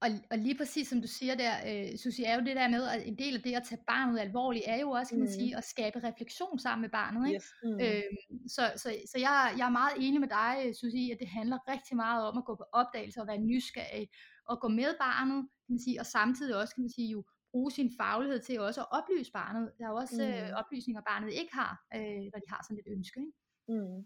[0.02, 2.82] Og, og lige præcis som du siger der, øh, Susie, er jo det der med,
[2.88, 5.32] at en del af det at tage barnet alvorligt, er jo også, kan man mm.
[5.32, 7.28] sige, at skabe refleksion sammen med barnet.
[7.28, 7.36] Ikke?
[7.36, 7.46] Yes.
[7.62, 7.80] Mm.
[7.80, 8.02] Øh,
[8.48, 11.96] så så, så jeg, jeg er meget enig med dig, Susie, at det handler rigtig
[11.96, 14.08] meget om at gå på opdagelse og være nysgerrig,
[14.50, 17.70] og gå med barnet, kan man sige, og samtidig også, kan man sige, jo bruge
[17.70, 19.72] sin faglighed til også at oplyse barnet.
[19.78, 20.50] Der er jo også øh, mm.
[20.50, 23.20] øh, oplysninger, barnet ikke har, øh, når de har sådan et ønske.
[23.20, 23.32] Ikke?
[23.68, 23.98] Mm.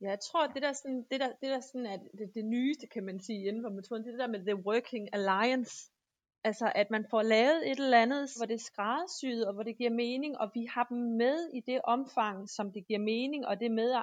[0.00, 2.86] Ja, jeg tror, det der, sådan, det der, det der sådan er det, det nyeste,
[2.86, 5.90] kan man sige, inden for metoden, det er det der med The Working Alliance.
[6.44, 9.76] Altså, at man får lavet et eller andet, hvor det er skræddersyet, og hvor det
[9.76, 13.60] giver mening, og vi har dem med i det omfang, som det giver mening, og
[13.60, 13.94] det med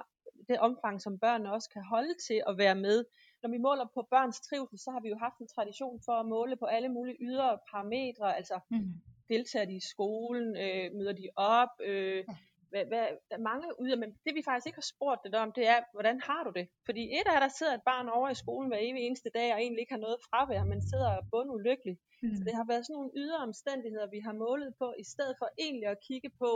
[0.48, 3.06] det omfang, som børnene også kan holde til at være med.
[3.44, 6.26] Når vi måler på børns trivsel, så har vi jo haft en tradition for at
[6.26, 8.94] måle på alle mulige ydre parametre, altså mm.
[9.30, 12.26] deltager de i skolen, øh, møder de op, øh,
[12.72, 15.52] hvad, hvad, der er mange ud men det vi faktisk ikke har spurgt det om,
[15.60, 16.66] det er, hvordan har du det?
[16.88, 19.60] Fordi et er, der sidder et barn over i skolen hver evig eneste dag, og
[19.62, 21.98] egentlig ikke har noget fravær, men sidder bundulykkelig.
[22.24, 22.36] Mm.
[22.36, 25.48] Så det har været sådan nogle ydre omstændigheder, vi har målet på, i stedet for
[25.66, 26.50] egentlig at kigge på,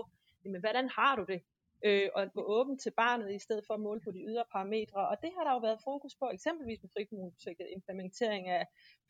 [0.43, 1.39] jamen, hvordan har du det?
[1.87, 5.07] Øh, og gå åben til barnet, i stedet for at måle på de ydre parametre.
[5.11, 8.63] Og det har der jo været fokus på, eksempelvis med frikommuneprojektet, implementering af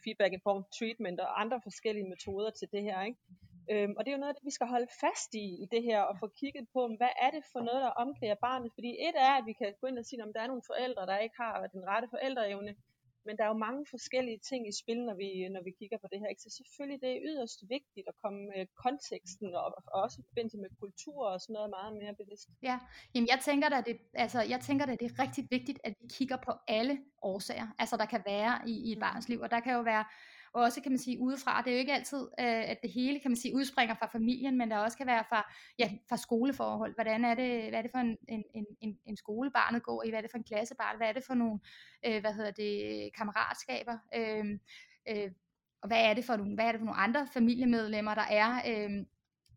[0.03, 2.97] feedback informed treatment og andre forskellige metoder til det her.
[3.07, 3.19] Ikke?
[3.71, 5.83] Øhm, og det er jo noget af det, vi skal holde fast i i det
[5.83, 8.71] her, og få kigget på, hvad er det for noget, der omklæder barnet.
[8.77, 11.05] Fordi et er, at vi kan gå ind og sige, om der er nogle forældre,
[11.05, 12.75] der ikke har den rette forældreevne,
[13.25, 16.07] men der er jo mange forskellige ting i spil, når vi, når vi kigger på
[16.11, 16.27] det her.
[16.27, 16.45] Ikke?
[16.45, 20.57] Så selvfølgelig det er yderst vigtigt at komme med konteksten, og, og også i forbindelse
[20.57, 22.49] med kultur og sådan noget meget mere bevidst.
[22.69, 22.77] Ja,
[23.15, 26.07] Jamen, jeg tænker da, det, altså, jeg tænker da, det er rigtig vigtigt, at vi
[26.17, 29.59] kigger på alle årsager, altså der kan være i, i et barns liv, og der
[29.59, 30.05] kan jo være
[30.55, 31.61] også kan man sige udefra.
[31.61, 34.57] Det er jo ikke altid, øh, at det hele kan man sige udspringer fra familien,
[34.57, 36.93] men der også kan være fra, ja, fra skoleforhold.
[36.93, 38.43] Hvordan er det, hvad er det for en, en,
[38.81, 40.09] en, en skole barnet går i?
[40.09, 40.99] Hvad er det for en klasse barnet?
[40.99, 41.59] Hvad er det for nogle,
[42.05, 43.97] øh, hvad hedder det, kammeratskaber?
[44.15, 44.45] Øh,
[45.09, 45.31] øh,
[45.81, 48.49] og hvad er det for nogle, hvad er det for nogle andre familiemedlemmer, der er?
[48.67, 49.05] Øh,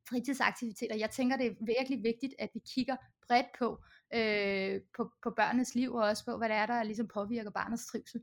[0.08, 0.96] fritidsaktiviteter.
[0.96, 3.82] Jeg tænker, det er virkelig vigtigt, at vi kigger bredt på,
[4.14, 7.86] øh, på, på børnenes liv, og også på, hvad det er, der ligesom påvirker barnets
[7.86, 8.20] trivsel.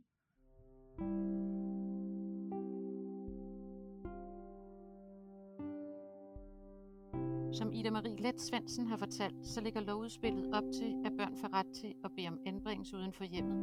[7.56, 11.54] Som Ida Marie Let Svendsen har fortalt, så ligger lovudspillet op til, at børn får
[11.54, 13.60] ret til at bede om anbringelse uden for hjemmet,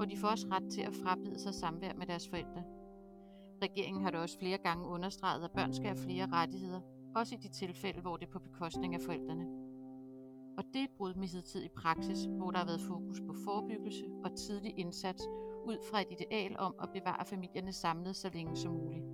[0.00, 2.62] og de får også ret til at frabide sig samvær med deres forældre.
[3.62, 6.80] Regeringen har da også flere gange understreget, at børn skal have flere rettigheder,
[7.14, 9.46] også i de tilfælde, hvor det er på bekostning af forældrene.
[10.58, 14.04] Og det er et brud med hidtidig praksis, hvor der har været fokus på forebyggelse
[14.24, 15.22] og tidlig indsats
[15.66, 19.04] ud fra et ideal om at bevare familierne samlet så længe som muligt.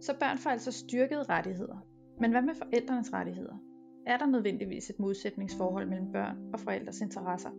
[0.00, 1.78] Så børn får altså styrkede rettigheder.
[2.20, 3.56] Men hvad med forældrenes rettigheder?
[4.06, 7.50] Er der nødvendigvis et modsætningsforhold mellem børn og forældres interesser?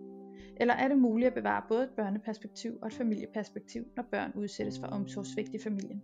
[0.58, 4.80] Eller er det muligt at bevare både et børneperspektiv og et familieperspektiv, når børn udsættes
[4.80, 6.04] for omsorgsvigt i familien?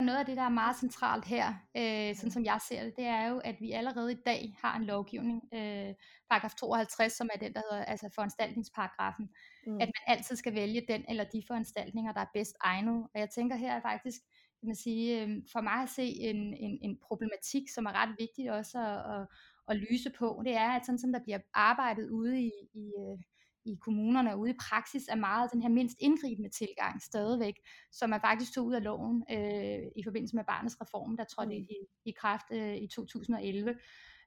[0.00, 3.04] Noget af det, der er meget centralt her, øh, sådan som jeg ser det, det
[3.04, 5.94] er jo, at vi allerede i dag har en lovgivning, øh,
[6.30, 9.28] paragraf 52, som er den, der hedder altså foranstaltningsparagrafen,
[9.66, 9.74] mm.
[9.74, 13.06] at man altid skal vælge den eller de foranstaltninger, der er bedst egnet.
[13.14, 14.20] Og jeg tænker her er faktisk,
[14.66, 18.14] kan man sige, øh, for mig at se en, en, en problematik, som er ret
[18.18, 19.26] vigtig også at, at,
[19.68, 23.18] at lyse på, det er, at sådan som der bliver arbejdet ude i, i, øh,
[23.64, 27.54] i kommunerne og ude i praksis, er meget den her mindst indgribende tilgang stadigvæk,
[27.92, 31.58] som er faktisk tog ud af loven øh, i forbindelse med barnets reform, der trådte
[31.58, 31.66] mm.
[31.70, 33.74] i, i kraft øh, i 2011.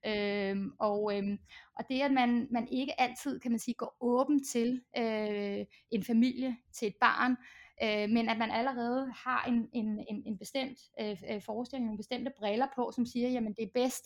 [0.05, 1.37] Øhm, og, øhm,
[1.79, 6.03] og det at man, man ikke altid kan man sige går åben til øh, en
[6.03, 7.35] familie, til et barn,
[7.83, 11.97] øh, men at man allerede har en, en, en, en bestemt øh, øh, forestilling, nogle
[11.97, 14.05] bestemte briller på, som siger, jamen det er bedst,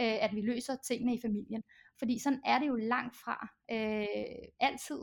[0.00, 1.62] øh, at vi løser tingene i familien.
[1.98, 5.00] Fordi sådan er det jo langt fra øh, altid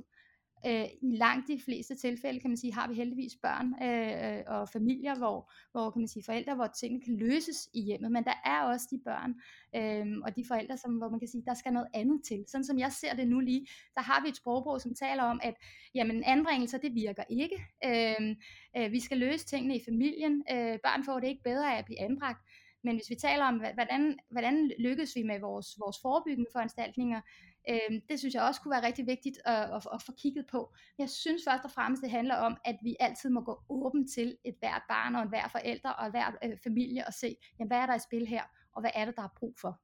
[0.66, 4.70] øh, i langt de fleste tilfælde, kan man sige, har vi heldigvis børn øh, og
[4.70, 8.34] familier, hvor, hvor kan man sige, forældre, hvor tingene kan løses i hjemmet, men der
[8.46, 9.34] er også de børn
[9.76, 12.46] øh, og de forældre, som, hvor man kan sige, der skal noget andet til.
[12.48, 15.40] Sådan som jeg ser det nu lige, der har vi et sprogbrug, som taler om,
[15.44, 15.54] at
[15.96, 17.56] jamen, anbringelser, det virker ikke.
[17.86, 18.36] Øh,
[18.78, 20.44] øh, vi skal løse tingene i familien.
[20.52, 22.40] Øh, børn får det ikke bedre af at blive anbragt.
[22.84, 27.22] Men hvis vi taler om, hvordan, hvordan lykkes vi med vores, vores forebyggende foranstaltninger,
[27.70, 30.74] øh, det synes jeg også kunne være rigtig vigtigt at, at, at få kigget på.
[30.98, 34.08] Men jeg synes først og fremmest, det handler om, at vi altid må gå åben
[34.08, 37.68] til et hvert barn og en hver forælder og hver øh, familie og se, jamen,
[37.68, 38.44] hvad er der i spil her,
[38.74, 39.82] og hvad er det, der er brug for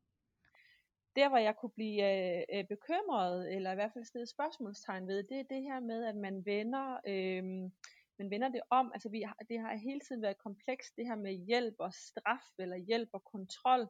[1.15, 5.23] der hvor jeg kunne blive øh, øh, bekymret, eller i hvert fald stille spørgsmålstegn ved,
[5.23, 7.43] det er det her med, at man vender, øh,
[8.19, 8.91] man vender det om.
[8.93, 12.45] Altså vi har, det har hele tiden været komplekst, det her med hjælp og straf,
[12.59, 13.87] eller hjælp og kontrol.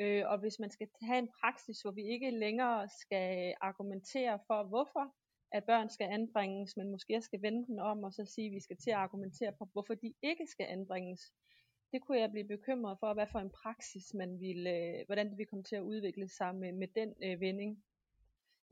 [0.00, 4.62] Øh, og hvis man skal have en praksis, hvor vi ikke længere skal argumentere for,
[4.62, 5.14] hvorfor
[5.52, 8.60] at børn skal anbringes, men måske skal vende den om og så sige, at vi
[8.60, 11.32] skal til at argumentere på, hvorfor de ikke skal anbringes,
[11.92, 15.38] det kunne jeg blive bekymret for, hvad for en praksis man ville, øh, hvordan det
[15.38, 17.84] ville komme til at udvikle sig med, med den øh, vending.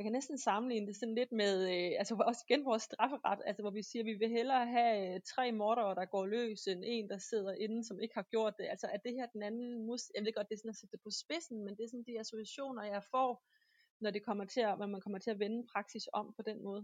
[0.02, 3.62] Jeg kan næsten sammenligne det sådan lidt med, øh, altså også igen vores strafferet, altså
[3.62, 6.82] hvor vi siger, at vi vil hellere have øh, tre mordere, der går løs, end
[6.86, 8.66] en, der sidder inde, som ikke har gjort det.
[8.70, 10.92] Altså er det her den anden mus, jeg ved godt, det er sådan at sætte
[10.92, 13.30] det på spidsen, men det er sådan de associationer, jeg får,
[14.00, 16.58] når det kommer til at, når man kommer til at vende praksis om på den
[16.62, 16.82] måde.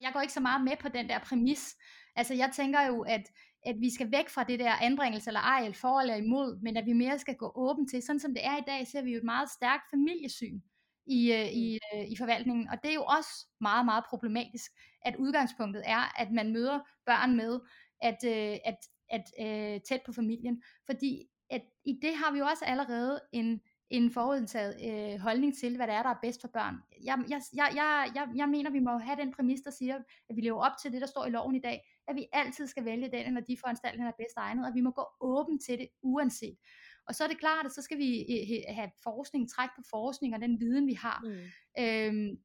[0.00, 1.76] Jeg går ikke så meget med på den der præmis.
[2.16, 3.24] Altså jeg tænker jo, at
[3.66, 6.76] at vi skal væk fra det der anbringelse eller ej, eller for eller imod, men
[6.76, 8.02] at vi mere skal gå åben til.
[8.02, 10.60] Sådan som det er i dag, ser vi jo et meget stærkt familiesyn
[11.06, 14.72] i, øh, i, øh, i forvaltningen, og det er jo også meget, meget problematisk,
[15.04, 17.60] at udgangspunktet er, at man møder børn med,
[18.00, 18.76] at, øh, at,
[19.10, 23.60] at at tæt på familien, fordi at i det har vi jo også allerede en,
[23.90, 26.76] en forudtaget øh, holdning til, hvad det er, der er bedst for børn.
[27.04, 29.96] Jeg, jeg, jeg, jeg, jeg mener, vi må have den præmis, der siger,
[30.30, 32.66] at vi lever op til det, der står i loven i dag, at vi altid
[32.66, 35.78] skal vælge den, når de foranstaltninger er bedst egnet, og vi må gå åben til
[35.78, 36.58] det, uanset.
[37.08, 40.34] Og så er det klart, at så skal vi øh, have forskning, træk på forskning
[40.34, 41.20] og den viden, vi har.
[41.24, 41.82] Mm.
[41.82, 42.36] Øhm,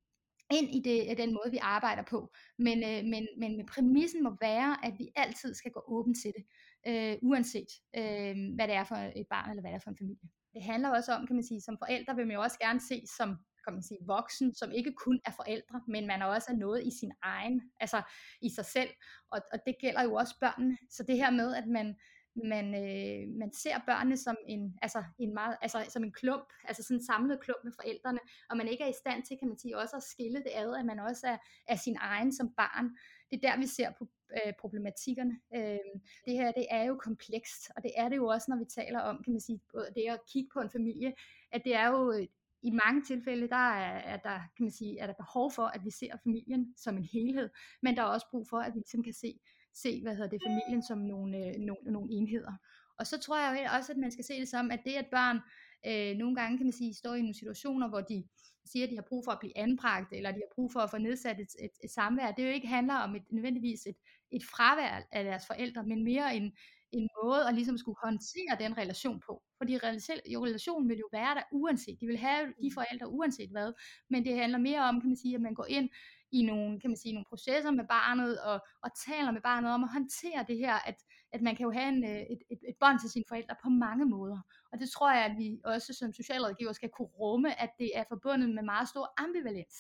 [0.52, 2.34] ind i det, den måde, vi arbejder på.
[2.58, 6.34] Men, øh, men, men, men præmissen må være, at vi altid skal gå åben til
[6.38, 6.46] det,
[6.88, 9.98] øh, uanset øh, hvad det er for et barn, eller hvad det er for en
[9.98, 10.30] familie.
[10.54, 13.02] Det handler også om, kan man sige, som forældre vil man jo også gerne se
[13.18, 16.56] som kan man sige, voksen, som ikke kun er forældre, men man er også er
[16.56, 18.02] noget i sin egen, altså
[18.42, 18.90] i sig selv,
[19.32, 20.78] og, og det gælder jo også børnene.
[20.90, 21.96] Så det her med, at man,
[22.44, 26.84] man, øh, man ser børnene som en, altså en meget, altså som en klump, altså
[26.84, 28.20] sådan en samlet klump med forældrene,
[28.50, 30.76] og man ikke er i stand til, kan man sige, også at skille det ad,
[30.76, 32.86] at man også er, er sin egen som barn.
[33.32, 35.40] Det er der, vi ser på øh, problematikkerne.
[35.56, 35.92] Øh,
[36.26, 39.00] det her, det er jo komplekst, og det er det jo også, når vi taler
[39.00, 39.60] om, kan man sige,
[39.96, 41.14] det at kigge på en familie,
[41.52, 42.28] at det er jo øh,
[42.62, 45.86] i mange tilfælde, der er, er, der, kan man sige, er der behov for, at
[45.86, 47.50] vi ser familien som en helhed,
[47.82, 49.40] men der er også brug for, at vi ligesom kan se,
[49.82, 52.54] se hvad hedder det, familien som nogle, øh, nogle, nogle enheder.
[53.00, 55.08] Og så tror jeg jo også, at man skal se det som, at det, at
[55.12, 55.40] børn
[55.88, 58.24] øh, nogle gange, kan man sige, står i nogle situationer, hvor de
[58.66, 60.90] siger, at de har brug for at blive anbragt, eller de har brug for at
[60.90, 63.98] få nedsat et, et, et samvær, det jo ikke handler om et, nødvendigvis et,
[64.32, 66.52] et fravær af deres forældre, men mere en,
[66.92, 69.44] en måde at ligesom skulle håndtere den relation på.
[69.58, 72.02] Fordi relationen vil jo være der uanset.
[72.02, 72.74] De vil have de mm.
[72.74, 73.74] forældre uanset hvad.
[74.10, 75.90] Men det handler mere om, kan man sige, at man går ind
[76.32, 79.84] i nogle, kan man sige, nogle processer med barnet, og, og taler med barnet om
[79.84, 80.96] at håndtere det her, at,
[81.32, 83.70] at man kan jo have en, øh, et, et, et bånd til sine forældre på
[83.70, 84.40] mange måder.
[84.72, 88.04] Og det tror jeg, at vi også som socialrådgiver skal kunne rumme, at det er
[88.10, 89.78] forbundet med meget stor ambivalens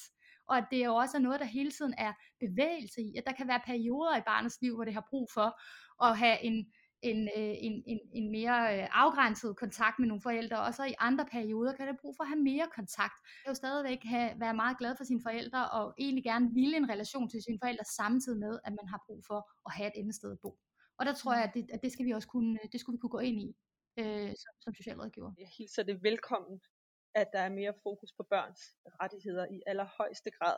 [0.49, 3.31] og at det jo også er noget, der hele tiden er bevægelse i, at der
[3.31, 5.61] kan være perioder i barnets liv, hvor det har brug for
[6.05, 6.65] at have en,
[7.01, 10.93] en, øh, en, en, en mere øh, afgrænset kontakt med nogle forældre, og så i
[10.99, 13.17] andre perioder kan det brug for at have mere kontakt.
[13.45, 16.89] Jeg vil stadigvæk have, være meget glad for sine forældre, og egentlig gerne ville en
[16.89, 20.15] relation til sine forældre, samtidig med, at man har brug for at have et andet
[20.15, 20.57] sted at bo.
[20.99, 23.01] Og der tror jeg, at det, at det skal vi også kunne, det skulle vi
[23.01, 23.55] kunne gå ind i
[23.99, 25.31] øh, som, som socialrådgiver.
[25.37, 26.61] Jeg hilser det velkommen,
[27.15, 28.61] at der er mere fokus på børns
[29.01, 30.57] rettigheder i allerhøjeste grad.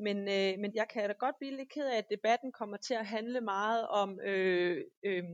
[0.00, 2.94] Men, øh, men jeg kan da godt blive lidt ked af, at debatten kommer til
[2.94, 5.24] at handle meget om øh, øh,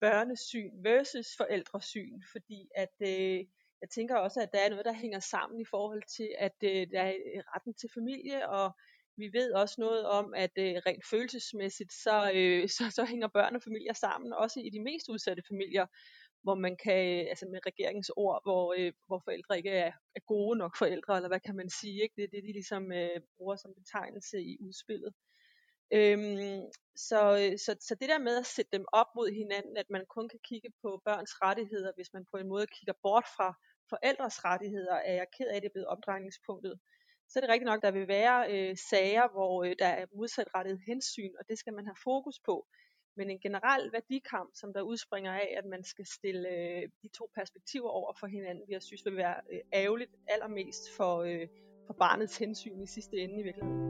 [0.00, 3.44] børnesyn versus forældresyn, fordi at øh,
[3.80, 6.86] jeg tænker også, at der er noget, der hænger sammen i forhold til, at øh,
[6.92, 8.76] der er øh, retten til familie, og
[9.16, 13.56] vi ved også noget om, at øh, rent følelsesmæssigt, så, øh, så, så hænger børn
[13.56, 15.86] og familier sammen, også i de mest udsatte familier
[16.42, 20.58] hvor man kan, altså med regeringens ord, hvor, øh, hvor forældre ikke er, er gode
[20.58, 22.14] nok forældre, eller hvad kan man sige, ikke?
[22.16, 25.12] det er det, de ligesom øh, bruger som betegnelse i udspillet.
[25.92, 26.62] Øhm,
[26.96, 30.04] så, øh, så, så det der med at sætte dem op mod hinanden, at man
[30.16, 33.48] kun kan kigge på børns rettigheder, hvis man på en måde kigger bort fra
[33.92, 36.74] forældres rettigheder, er jeg ked af, at det er blevet omdrejningspunktet.
[37.28, 40.80] så er det rigtigt nok, der vil være øh, sager, hvor øh, der er modsatrettet
[40.86, 42.66] hensyn, og det skal man have fokus på.
[43.18, 47.30] Men en generel værdikamp, som der udspringer af, at man skal stille øh, de to
[47.34, 51.48] perspektiver over for hinanden, jeg synes vil være øh, ærgerligt allermest for, øh,
[51.86, 53.88] for barnets hensyn i sidste ende i virkeligheden.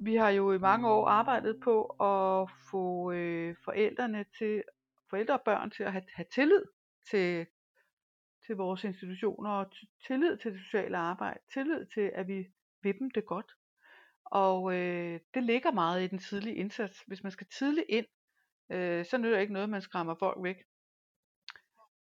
[0.00, 4.62] Vi har jo i mange år arbejdet på at få øh, forældrene til,
[5.10, 6.62] forældre og børn til at have, have tillid
[7.10, 7.46] til,
[8.46, 9.66] til vores institutioner og
[10.06, 12.46] tillid til det sociale arbejde, tillid til, at vi
[12.82, 13.52] vil dem det godt.
[14.24, 17.02] Og øh, det ligger meget i den tidlige indsats.
[17.06, 18.06] Hvis man skal tidligt ind,
[18.72, 20.56] øh, så nytter det ikke noget, man skræmmer folk væk.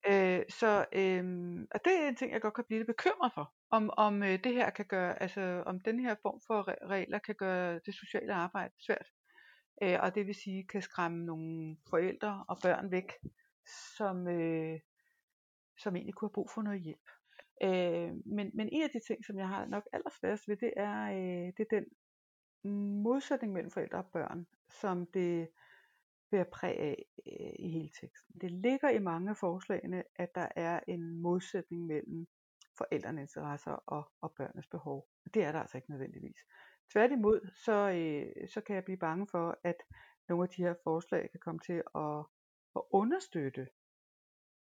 [0.08, 1.24] Øh, så øh,
[1.72, 3.54] og det er en ting, jeg godt kan blive lidt bekymret for.
[3.72, 7.36] Om, om øh, det her kan gøre, altså om den her form for regler kan
[7.36, 9.08] gøre det sociale arbejde svært.
[9.84, 13.14] Øh, og det vil sige, kan skræmme nogle forældre og børn væk,
[13.98, 14.80] som, øh,
[15.78, 17.10] som egentlig kunne have brug for noget hjælp.
[17.64, 21.04] Øh, men, men en af de ting, som jeg har nok allersværest ved, det er,
[21.04, 21.86] øh, det er den
[23.04, 25.50] modsætning mellem forældre og børn, som det
[26.32, 28.42] bærer præg af øh, i hele teksten.
[28.42, 32.28] Det ligger i mange af forslagene, at der er en modsætning mellem
[32.78, 35.08] forældrenes interesser og, og børnenes behov.
[35.34, 36.38] Det er der altså ikke nødvendigvis.
[36.92, 39.76] Tværtimod, så, øh, så kan jeg blive bange for, at
[40.30, 42.20] nogle af de her forslag kan komme til at,
[42.76, 43.68] at understøtte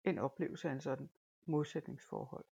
[0.04, 1.10] en oplevelse af en sådan
[1.46, 2.46] modsætningsforhold.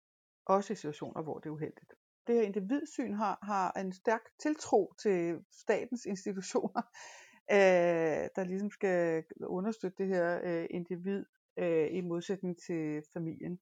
[0.46, 1.94] Også i situationer, hvor det er uheldigt.
[2.26, 6.82] Det her individsyn har, har en stærk tiltro til statens institutioner,
[7.56, 11.24] øh, der ligesom skal understøtte det her øh, individ
[11.58, 13.58] øh, i modsætning til familien.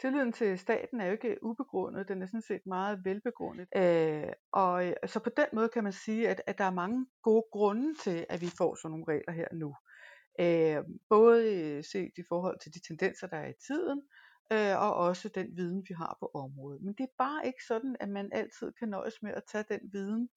[0.00, 3.68] Tilliden til staten er jo ikke ubegrundet, den er sådan set meget velbegrundet.
[3.76, 7.06] Øh, og øh, så på den måde kan man sige, at, at der er mange
[7.22, 9.74] gode grunde til, at vi får sådan nogle regler her nu.
[10.40, 14.02] Øh, både øh, set i forhold til de tendenser, der er i tiden,
[14.52, 16.82] øh, og også den viden, vi har på området.
[16.82, 19.80] Men det er bare ikke sådan, at man altid kan nøjes med at tage den
[19.92, 20.28] viden,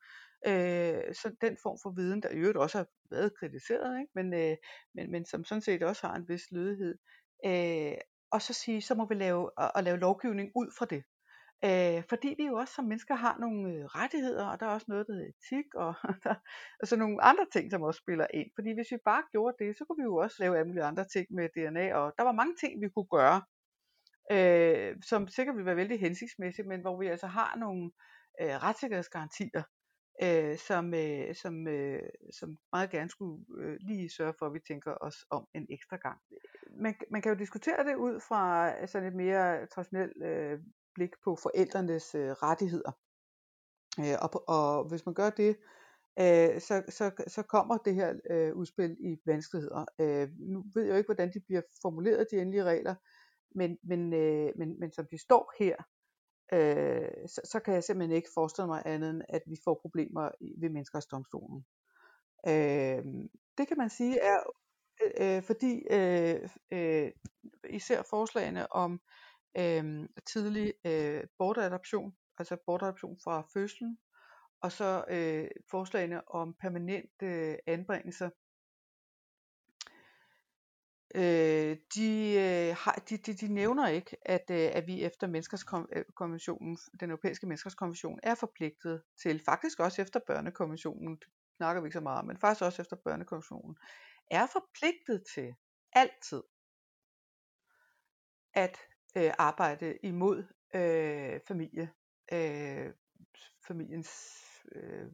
[0.47, 4.11] øh, så den form for viden, der i øvrigt også har været kritiseret, ikke?
[4.15, 4.57] Men, øh,
[4.93, 6.97] men, men som sådan set også har en vis lødighed,
[7.45, 7.97] øh,
[8.31, 11.03] og så sige, så må vi lave, og, og lave lovgivning ud fra det.
[11.67, 14.85] Øh, fordi vi jo også som mennesker har nogle øh, rettigheder, og der er også
[14.89, 16.35] noget, der hedder etik, og der
[16.79, 18.49] altså så nogle andre ting, som også spiller ind.
[18.55, 21.05] Fordi hvis vi bare gjorde det, så kunne vi jo også lave alle mulige andre
[21.13, 23.41] ting med DNA, og der var mange ting, vi kunne gøre,
[24.31, 27.91] øh, som sikkert ville være vældig hensigtsmæssigt, men hvor vi altså har nogle
[28.41, 29.63] øh, retssikkerhedsgarantier,
[30.23, 34.59] øh, som, øh, som, øh, som meget gerne skulle øh, lige sørge for, at vi
[34.67, 36.19] tænker os om en ekstra gang.
[36.83, 40.59] Man, man kan jo diskutere det ud fra altså, sådan et mere traditionelt øh,
[40.95, 42.91] blik på forældrenes øh, rettigheder.
[43.99, 45.57] Øh, og, og hvis man gør det,
[46.19, 49.85] øh, så, så, så kommer det her øh, udspil i vanskeligheder.
[49.99, 52.95] Øh, nu ved jeg jo ikke, hvordan de bliver formuleret, de endelige regler,
[53.55, 55.75] men, men, øh, men, men som de står her,
[56.53, 60.29] øh, så, så kan jeg simpelthen ikke forestille mig andet end, at vi får problemer
[60.61, 61.65] ved menneskerettighedsdomstolen.
[62.47, 63.03] Øh,
[63.57, 64.39] det kan man sige er,
[65.03, 67.11] øh, øh fordi øh, øh,
[67.69, 69.01] især forslagene om
[69.57, 73.97] øh, tidlig øh, bortadoption, altså bortadoption fra fødslen,
[74.61, 78.29] og så øh, forslagene om permanent øh, anbringelser.
[81.15, 86.71] Øh, de, øh, har, de, de, de nævner ikke, at, øh, at vi efter menneskerettighedskonventionen,
[86.71, 91.93] øh, den europæiske menneskerettighedskonvention, er forpligtet til, faktisk også efter børnekonventionen, det snakker vi ikke
[91.93, 93.75] så meget om, men faktisk også efter børnekonventionen,
[94.31, 95.55] er forpligtet til
[95.93, 96.43] altid
[98.53, 98.77] at
[99.17, 100.43] øh, arbejde imod
[100.75, 101.91] øh, familie,
[102.33, 102.93] øh,
[103.67, 104.11] familiens
[104.71, 105.07] øh,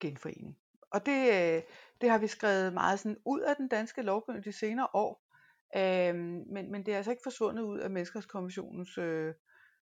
[0.00, 0.58] genforening.
[0.90, 1.62] Og det, øh,
[2.00, 5.30] det har vi skrevet meget sådan ud af den danske lovgivning de senere år.
[5.76, 9.34] Øhm, men, men det er altså ikke forsvundet ud af Menneskerettighedskommissionens øh,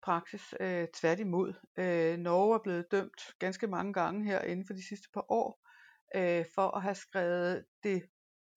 [0.03, 0.53] praksis.
[0.59, 1.53] Øh, tværtimod.
[1.77, 5.67] Øh, Norge er blevet dømt ganske mange gange her inden for de sidste par år
[6.15, 8.03] øh, for at have skrevet det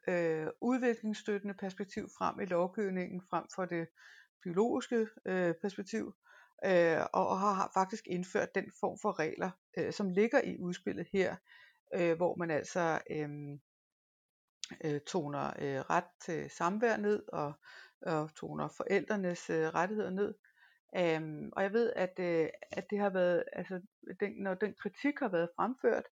[0.09, 3.89] øh, udviklingsstøttende perspektiv frem i lovgivningen frem for det
[4.43, 6.15] biologiske øh, perspektiv.
[6.67, 11.07] Øh, og, og har faktisk indført den form for regler, øh, som ligger i udspillet
[11.13, 11.37] her,
[11.95, 13.29] øh, hvor man altså øh,
[14.85, 17.53] øh, toner øh, ret til samvær ned og,
[18.03, 20.35] og toner forældrenes øh, rettigheder ned.
[20.99, 23.81] Um, og jeg ved, at, øh, at det har været, altså
[24.21, 26.05] den, når den kritik har været fremført,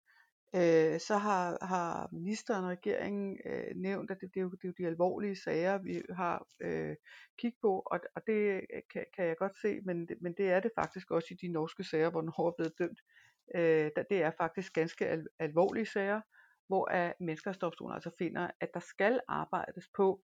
[0.55, 4.63] øh, så har, har ministeren og regeringen øh, nævnt, at det, det, er jo, det
[4.63, 6.95] er jo de alvorlige sager, vi har øh,
[7.39, 10.59] kigget på, og, og det øh, kan, kan jeg godt se, men, men det er
[10.59, 12.99] det faktisk også i de norske sager, hvor Norge er blevet dømt
[13.55, 16.21] Øh, det er faktisk ganske al- alvorlige sager,
[16.67, 20.21] hvor at menneskerettighedsdomstolen altså finder, at der skal arbejdes på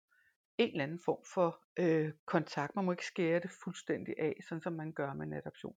[0.58, 2.76] en eller anden form for øh, kontakt.
[2.76, 5.76] Man må ikke skære det fuldstændig af, sådan som man gør med en adoption.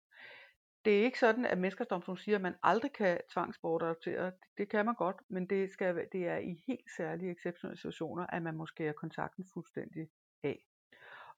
[0.87, 4.33] Det er ikke sådan, at menneskerettighedsdomstolen siger, at man aldrig kan tvangsbortadoptere.
[4.59, 8.43] Det kan man godt, men det, skal, det er i helt særlige exceptionelle situationer, at
[8.43, 10.09] man måske er kontakten fuldstændig
[10.45, 10.59] af.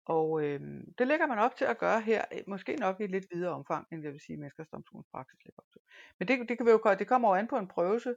[0.04, 0.60] Og øh,
[0.98, 3.52] det lægger man op til at gøre her, øh, måske nok i et lidt videre
[3.52, 5.80] omfang, end jeg vil sige, at menneskerettighedsdomstolens praksis lægger op til.
[6.18, 8.14] Men det, det, kan vi jo, det kommer jo an på en prøvelse,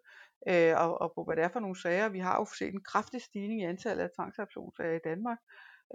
[0.47, 2.09] øh, og, og på hvad det er for nogle sager.
[2.09, 5.37] Vi har jo set en kraftig stigning i antallet af tvangsadoptionssager i Danmark,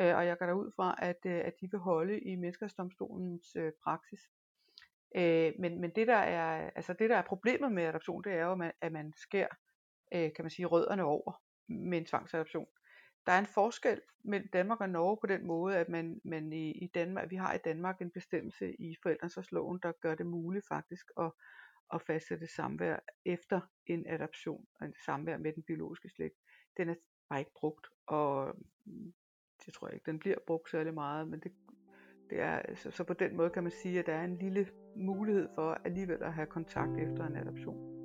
[0.00, 3.72] øh, og jeg går derud fra, at, øh, at de vil holde i menneskerettighedsdomstolens øh,
[3.84, 4.20] praksis.
[5.16, 8.44] Øh, men, men det der er, altså det der er problemet med adoption, det er
[8.44, 9.54] jo, at man, at man skærer,
[10.14, 12.66] øh, kan man sige, rødderne over med en tvangsadoption.
[13.26, 16.70] Der er en forskel mellem Danmark og Norge på den måde, at man, man i,
[16.70, 21.06] i Danmark, vi har i Danmark en bestemmelse i forældrensloven, der gør det muligt faktisk
[21.20, 21.32] at,
[21.94, 26.34] at fastsætte samvær efter en adoption, en samvær med den biologiske slægt.
[26.76, 26.94] Den er
[27.28, 29.14] bare ikke brugt, og mm,
[29.66, 31.52] det tror jeg ikke, den bliver brugt særlig meget, men det,
[32.30, 34.66] det er, så, så på den måde kan man sige, at der er en lille
[34.96, 37.96] mulighed for alligevel at have kontakt efter en adoption.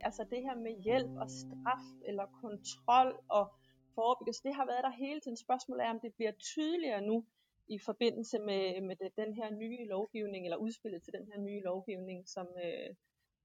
[0.00, 3.54] Altså det her med hjælp og straf eller kontrol og
[3.94, 5.36] forebyggelse, det har været der hele tiden.
[5.36, 7.24] Spørgsmålet er, om det bliver tydeligere nu
[7.68, 11.60] i forbindelse med, med det, den her nye lovgivning, eller udspillet til den her nye
[11.60, 12.94] lovgivning, som, øh,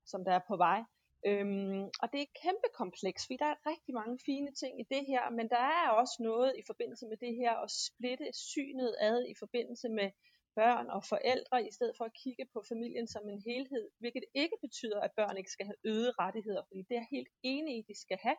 [0.05, 0.82] som der er på vej.
[1.26, 5.05] Øhm, og det er kæmpe kompleks, fordi der er rigtig mange fine ting i det
[5.05, 9.26] her, men der er også noget i forbindelse med det her at splitte synet ad
[9.26, 10.09] i forbindelse med
[10.55, 14.57] børn og forældre, i stedet for at kigge på familien som en helhed, hvilket ikke
[14.61, 17.99] betyder, at børn ikke skal have øgede rettigheder, fordi det er helt enig i, de
[17.99, 18.36] skal have.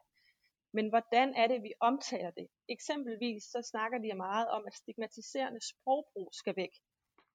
[0.72, 2.46] Men hvordan er det, vi omtaler det?
[2.68, 6.74] Eksempelvis så snakker de meget om, at stigmatiserende sprogbrug skal væk.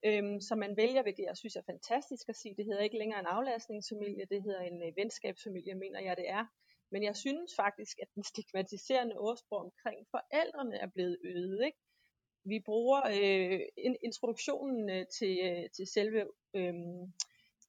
[0.06, 3.20] Øhm, så man vælger, hvilket jeg synes er fantastisk at sige, det hedder ikke længere
[3.20, 6.46] en aflastningsfamilie, det hedder en øh, venskabsfamilie, mener jeg det er.
[6.92, 11.66] Men jeg synes faktisk, at den stigmatiserende ordsprog omkring forældrene er blevet øget.
[11.66, 11.78] Ikke?
[12.44, 13.60] Vi bruger øh,
[14.04, 16.22] introduktionen øh, til, øh, til selve
[16.54, 16.74] øh,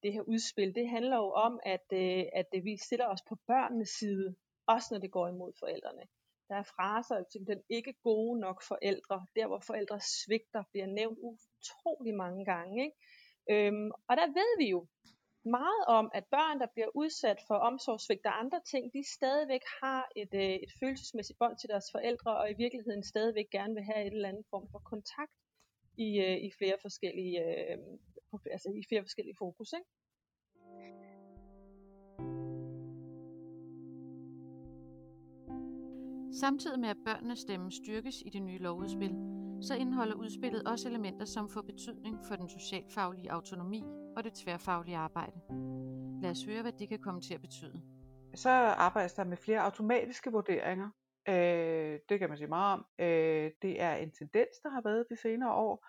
[0.03, 0.75] det her udspil.
[0.75, 4.35] Det handler jo om, at, øh, at vi stiller os på børnenes side,
[4.73, 6.05] også når det går imod forældrene.
[6.49, 11.19] Der er fraser som den ikke gode nok forældre, der hvor forældre svigter, bliver nævnt
[11.29, 12.75] utrolig mange gange.
[12.85, 12.97] Ikke?
[13.53, 14.87] Øhm, og der ved vi jo
[15.45, 20.01] meget om, at børn, der bliver udsat for omsorgssvigt og andre ting, de stadigvæk har
[20.15, 24.01] et, øh, et følelsesmæssigt bånd til deres forældre, og i virkeligheden stadigvæk gerne vil have
[24.07, 25.35] et eller andet form for kontakt
[25.97, 27.77] i, øh, i flere forskellige, øh,
[28.55, 29.73] altså i flere forskellige fokus.
[29.73, 29.89] Ikke?
[36.39, 39.15] Samtidig med at børnenes stemme styrkes i det nye lovudspil,
[39.61, 43.83] så indeholder udspillet også elementer, som får betydning for den socialfaglige autonomi
[44.17, 45.39] og det tværfaglige arbejde.
[46.21, 47.81] Lad os høre, hvad det kan komme til at betyde.
[48.35, 50.89] Så arbejdes der med flere automatiske vurderinger.
[51.29, 52.85] Øh, det kan man sige meget om.
[52.99, 55.87] Øh, det er en tendens, der har været de senere år,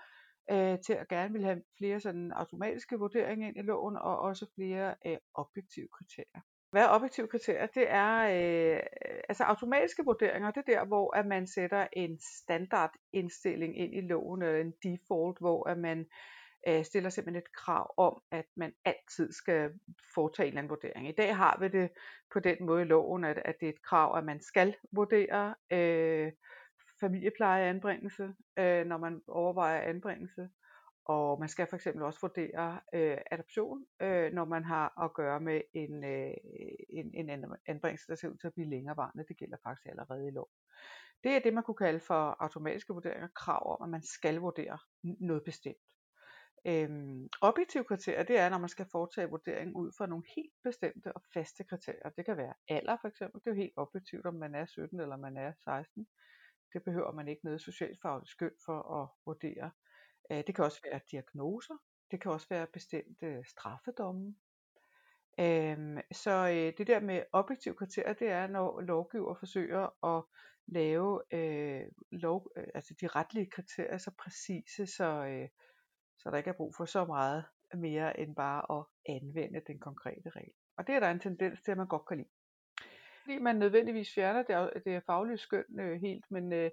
[0.51, 4.47] øh, til at gerne vil have flere sådan automatiske vurderinger ind i loven, og også
[4.55, 6.41] flere øh, objektive kriterier.
[6.71, 7.67] Hvad er objektive kriterier?
[7.67, 8.81] Det er øh,
[9.29, 14.43] altså automatiske vurderinger, det er der, hvor at man sætter en standardindstilling ind i loven,
[14.43, 16.07] eller en default, hvor at man
[16.69, 19.73] øh, stiller simpelthen et krav om, at man altid skal
[20.15, 21.09] foretage en eller anden vurdering.
[21.09, 21.91] I dag har vi det
[22.33, 25.55] på den måde i loven, at, at det er et krav, at man skal vurdere
[25.71, 26.33] øh,
[27.01, 30.49] familieplejeanbringelse, øh, når man overvejer anbringelse.
[31.11, 35.41] Og man skal for eksempel også vurdere øh, adoption, øh, når man har at gøre
[35.41, 36.35] med en, øh,
[36.89, 39.25] en, en anbringelse, der ser ud til at blive længerevarende.
[39.29, 40.51] Det gælder faktisk allerede i lov.
[41.25, 44.79] Det er det, man kunne kalde for automatiske vurderinger, krav om, at man skal vurdere
[45.03, 45.89] noget bestemt.
[46.67, 51.13] Øhm, objektive kriterier, det er, når man skal foretage vurdering ud fra nogle helt bestemte
[51.13, 52.11] og faste kriterier.
[52.17, 53.41] Det kan være alder for eksempel.
[53.41, 56.07] Det er jo helt objektivt, om man er 17 eller man er 16.
[56.73, 59.71] Det behøver man ikke noget socialfagligt skøn for at vurdere.
[60.31, 61.75] Øh, det kan også være diagnoser.
[62.11, 64.35] Det kan også være bestemte straffedomme.
[65.41, 70.25] Øhm, så øh, det der med objektive kriterier, det er, når lovgiver forsøger at
[70.67, 75.49] lave øh, lov, øh, altså de retlige kriterier så præcise, så, øh,
[76.19, 80.31] så der ikke er brug for så meget mere end bare at anvende den konkrete
[80.31, 80.53] regel.
[80.77, 82.29] Og det er der en tendens til, at man godt kan lide.
[83.23, 86.71] Fordi man nødvendigvis fjerner det, det faglige skøn øh, helt, men øh,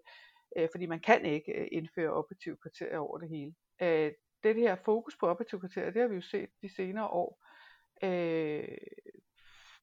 [0.57, 3.55] øh, fordi man kan ikke øh, indføre objektive kriterier over det hele.
[3.81, 4.11] Øh,
[4.43, 7.43] det her fokus på objektive kriterier, det har vi jo set de senere år,
[8.03, 8.77] øh,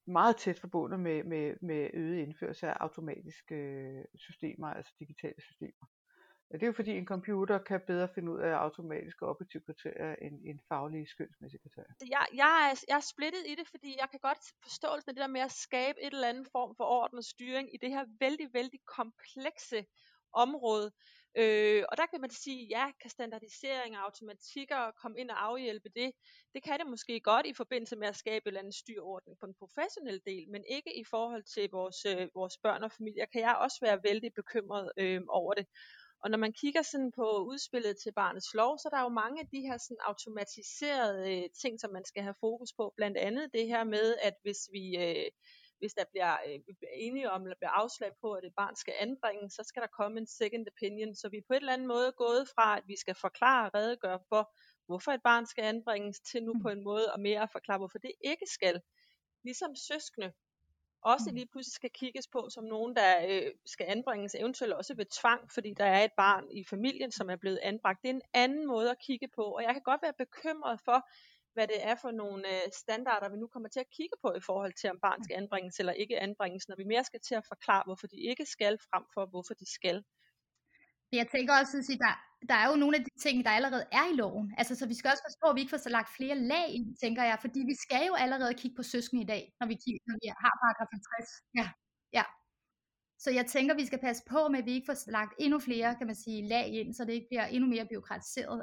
[0.07, 5.87] meget tæt forbundet med, med, med øget indførelse af automatiske øh, systemer, altså digitale systemer.
[6.53, 10.41] Det er jo fordi en computer kan bedre finde ud af automatiske objektive kriterier end,
[10.45, 11.95] end faglige skønsmæssige kriterier.
[12.17, 15.27] Jeg, jeg, er, jeg er splittet i det, fordi jeg kan godt forstå det der
[15.27, 18.49] med at skabe et eller andet form for orden og styring i det her vældig,
[18.53, 19.87] vældig komplekse
[20.35, 20.93] område.
[21.37, 25.89] Øh, og der kan man sige, ja, kan standardisering og automatikker komme ind og afhjælpe
[25.89, 26.13] det?
[26.55, 29.47] Det kan det måske godt i forbindelse med at skabe en eller anden styrordning på
[29.47, 33.41] den professionelle del, men ikke i forhold til vores, øh, vores børn og familier, kan
[33.41, 35.67] jeg også være vældig bekymret øh, over det.
[36.25, 39.41] Og når man kigger sådan på udspillet til barnets lov, så er der jo mange
[39.41, 42.95] af de her sådan automatiserede øh, ting, som man skal have fokus på.
[42.97, 45.31] Blandt andet det her med, at hvis vi øh,
[45.85, 46.61] hvis der bliver, øh,
[46.93, 50.21] enige om, eller bliver afslag på, at et barn skal anbringes, så skal der komme
[50.21, 51.15] en second opinion.
[51.15, 53.75] Så vi er på et eller andet måde gået fra, at vi skal forklare og
[53.75, 54.43] redegøre for,
[54.87, 57.99] hvorfor et barn skal anbringes, til nu på en måde og mere at forklare, hvorfor
[57.99, 58.81] det ikke skal.
[59.43, 60.33] Ligesom søskende
[61.05, 61.35] også mm.
[61.35, 65.53] lige pludselig skal kigges på som nogen, der øh, skal anbringes eventuelt også ved tvang,
[65.53, 68.03] fordi der er et barn i familien, som er blevet anbragt.
[68.03, 71.09] Det er en anden måde at kigge på, og jeg kan godt være bekymret for,
[71.55, 74.41] hvad det er for nogle øh, standarder, vi nu kommer til at kigge på i
[74.49, 77.45] forhold til, om barn skal anbringes eller ikke anbringes, når vi mere skal til at
[77.53, 79.99] forklare, hvorfor de ikke skal, frem for hvorfor de skal.
[81.21, 82.15] Jeg tænker også at sige, der,
[82.51, 84.47] der er jo nogle af de ting, der allerede er i loven.
[84.59, 86.87] Altså, så vi skal også forstå, at vi ikke får så lagt flere lag ind,
[87.03, 90.01] tænker jeg, fordi vi skal jo allerede kigge på søsken i dag, når vi, kigger,
[90.11, 91.29] når vi har paragraf 50.
[91.61, 91.67] Ja,
[92.19, 92.25] ja.
[93.25, 95.97] Så jeg tænker, vi skal passe på med, at vi ikke får lagt endnu flere,
[95.99, 98.59] kan man sige, lag ind, så det ikke bliver endnu mere byråkratiseret.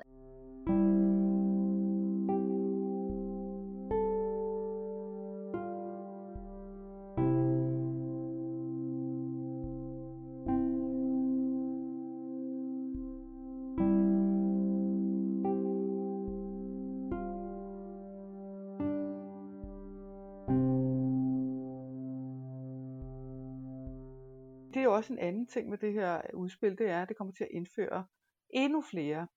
[25.02, 27.50] Også en anden ting med det her udspil, det er, at det kommer til at
[27.52, 28.06] indføre
[28.50, 29.28] endnu flere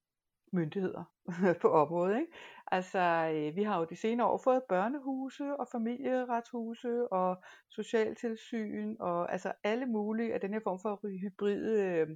[0.53, 1.05] myndigheder
[1.63, 2.21] på området.
[2.21, 2.33] Ikke?
[2.67, 9.33] Altså, øh, vi har jo de senere år fået børnehuse og familieretshuse og socialtilsyn og
[9.33, 12.09] altså alle mulige af den her form for hybride øh,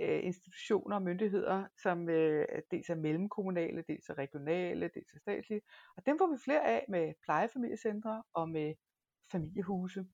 [0.00, 5.62] øh, institutioner og myndigheder, som øh, dels er mellemkommunale, dels er regionale, dels er statslige.
[5.96, 8.74] Og dem får vi flere af med plejefamiliecentre og med
[9.32, 10.04] familiehuse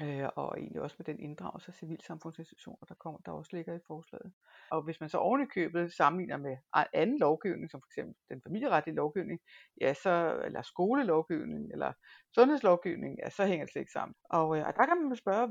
[0.00, 3.78] øh, og egentlig også med den inddragelse af civilsamfundsinstitutioner, der, kommer, der også ligger i
[3.86, 4.32] forslaget.
[4.70, 6.56] Og hvis man så ovenikøbet sammenligner med
[6.92, 8.06] anden lovgivning, som f.eks.
[8.28, 9.40] den familieretlige lovgivning,
[9.80, 11.92] ja, så, eller skolelovgivning, eller
[12.34, 14.14] sundhedslovgivning, ja, så hænger det slet ikke sammen.
[14.24, 15.48] Og, øh, og der kan man spørge,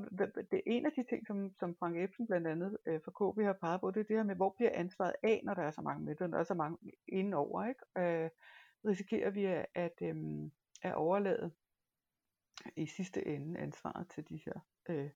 [0.51, 3.45] det er en af de ting, som, som Frank Ebsen blandt andet øh, fra KB
[3.45, 5.71] har peget på, det er det her med, hvor bliver ansvaret af, når der er
[5.71, 6.77] så mange med, når der er så mange
[7.07, 8.23] indenover, ikke?
[8.23, 8.29] Øh,
[8.85, 10.15] risikerer vi at, at, øh,
[10.81, 11.51] at overlade
[12.75, 14.59] i sidste ende ansvaret til de her
[14.89, 15.09] øh,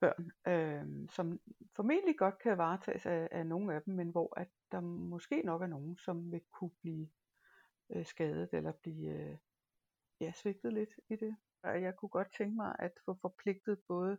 [0.00, 1.40] børn, øh, som
[1.76, 5.62] formentlig godt kan varetages af, af nogle af dem, men hvor at der måske nok
[5.62, 7.08] er nogen, som vil kunne blive
[7.90, 9.36] øh, skadet eller blive øh,
[10.20, 11.36] ja, svigtet lidt i det.
[11.62, 14.18] Og jeg kunne godt tænke mig at få forpligtet både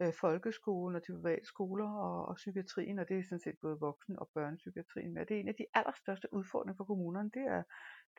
[0.00, 3.78] øh, folkeskolen og de private skoler og, og psykiatrien, og det er sådan set både
[3.80, 5.14] voksen- og børnepsykiatrien.
[5.14, 7.62] Men det er en af de allerstørste udfordringer for kommunerne, det er,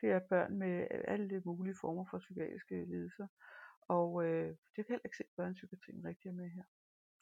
[0.00, 3.26] det er børn med øh, alle mulige former for psykiatriske lidelser.
[3.88, 6.62] Og øh, det kan heller ikke se børnepsykiatrien rigtig med her.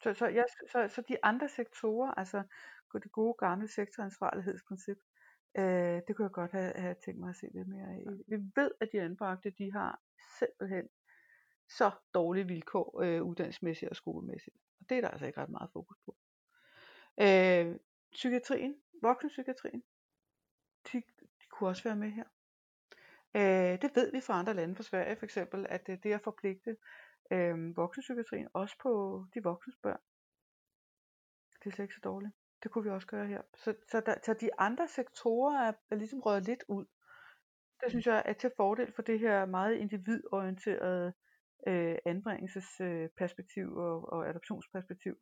[0.03, 2.43] Så, så, ja, så, så de andre sektorer, altså
[2.93, 4.97] det gode gamle sektoransvarlighedsprincip,
[5.57, 8.03] øh, det kunne jeg godt have, have tænkt mig at se lidt mere af.
[8.27, 10.01] Vi ved, at de anbragte, de har
[10.39, 10.89] simpelthen
[11.69, 14.55] så dårlige vilkår øh, uddannelsesmæssigt og skolemæssigt.
[14.79, 16.17] Og det er der altså ikke ret meget fokus på.
[17.21, 17.75] Øh,
[18.11, 19.83] psykiatrien, voksenpsykiatrien,
[20.91, 21.03] de,
[21.41, 22.25] de kunne også være med her.
[23.35, 26.15] Øh, det ved vi fra andre lande, fra Sverige for eksempel, at øh, det er
[26.15, 26.77] at forpligte
[27.31, 30.01] øh, voksenpsykiatrien også på de voksnes børn.
[31.59, 32.33] Det er slet ikke så dårligt.
[32.63, 33.41] Det kunne vi også gøre her.
[33.55, 36.85] Så, så, der, så de andre sektorer er, er ligesom røget lidt ud.
[37.81, 41.13] Det synes jeg er til fordel for det her meget individorienterede
[41.67, 45.15] øh, anbringelsesperspektiv og, og adoptionsperspektiv.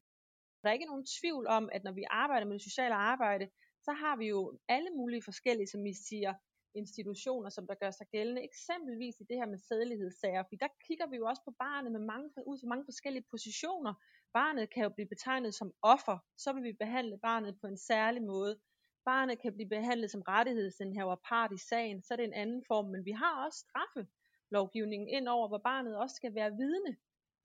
[0.62, 3.50] Der er ikke nogen tvivl om, at når vi arbejder med det sociale arbejde,
[3.84, 6.34] så har vi jo alle mulige forskellige, som vi siger,
[6.76, 11.08] institutioner, som der gør sig gældende, eksempelvis i det her med sædelighedssager, fordi der kigger
[11.08, 13.94] vi jo også på barnet med mange, ud fra mange forskellige positioner.
[14.34, 18.24] Barnet kan jo blive betegnet som offer, så vil vi behandle barnet på en særlig
[18.24, 18.60] måde.
[19.06, 22.86] Barnet kan blive behandlet som rettighedsindhaver part i sagen, så er det en anden form,
[22.86, 26.98] men vi har også straffelovgivningen ind over, hvor barnet også skal være vidne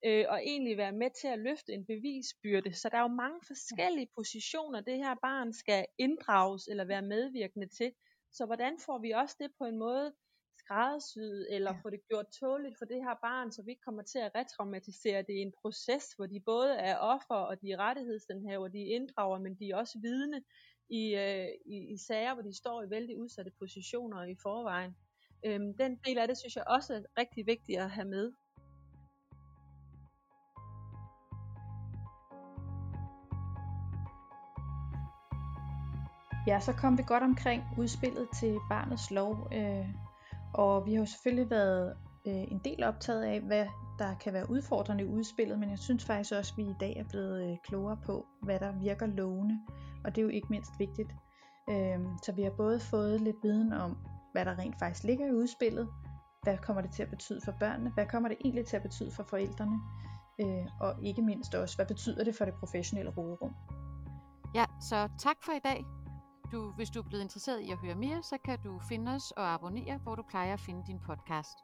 [0.05, 2.74] øh, og egentlig være med til at løfte en bevisbyrde.
[2.74, 7.68] Så der er jo mange forskellige positioner, det her barn skal inddrages eller være medvirkende
[7.68, 7.93] til.
[8.37, 10.12] Så hvordan får vi også det på en måde
[10.59, 11.80] skræddersyet, eller ja.
[11.82, 15.22] få det gjort tåligt for det her barn, så vi ikke kommer til at retraumatisere
[15.22, 18.95] det i en proces, hvor de både er offer, og de er rettighedsdenhaver, de er
[18.97, 20.43] inddrager, men de er også vidne
[20.89, 24.97] i, øh, i, i sager, hvor de står i vældig udsatte positioner i forvejen.
[25.47, 28.32] Øhm, den del af det synes jeg også er rigtig vigtigt at have med.
[36.47, 39.87] Ja, så kom vi godt omkring udspillet til barnets lov, øh,
[40.55, 43.67] og vi har jo selvfølgelig været øh, en del optaget af, hvad
[43.99, 46.97] der kan være udfordrende i udspillet, men jeg synes faktisk også, at vi i dag
[46.97, 49.61] er blevet øh, klogere på, hvad der virker lovende,
[50.05, 51.15] og det er jo ikke mindst vigtigt.
[51.71, 53.97] Øh, så vi har både fået lidt viden om,
[54.33, 55.89] hvad der rent faktisk ligger i udspillet,
[56.43, 59.11] hvad kommer det til at betyde for børnene, hvad kommer det egentlig til at betyde
[59.11, 59.79] for forældrene,
[60.41, 63.55] øh, og ikke mindst også, hvad betyder det for det professionelle råderum.
[64.55, 65.96] Ja, så tak for i dag.
[66.53, 69.31] Du, hvis du er blevet interesseret i at høre mere, så kan du finde os
[69.31, 71.59] og abonnere, hvor du plejer at finde din podcast.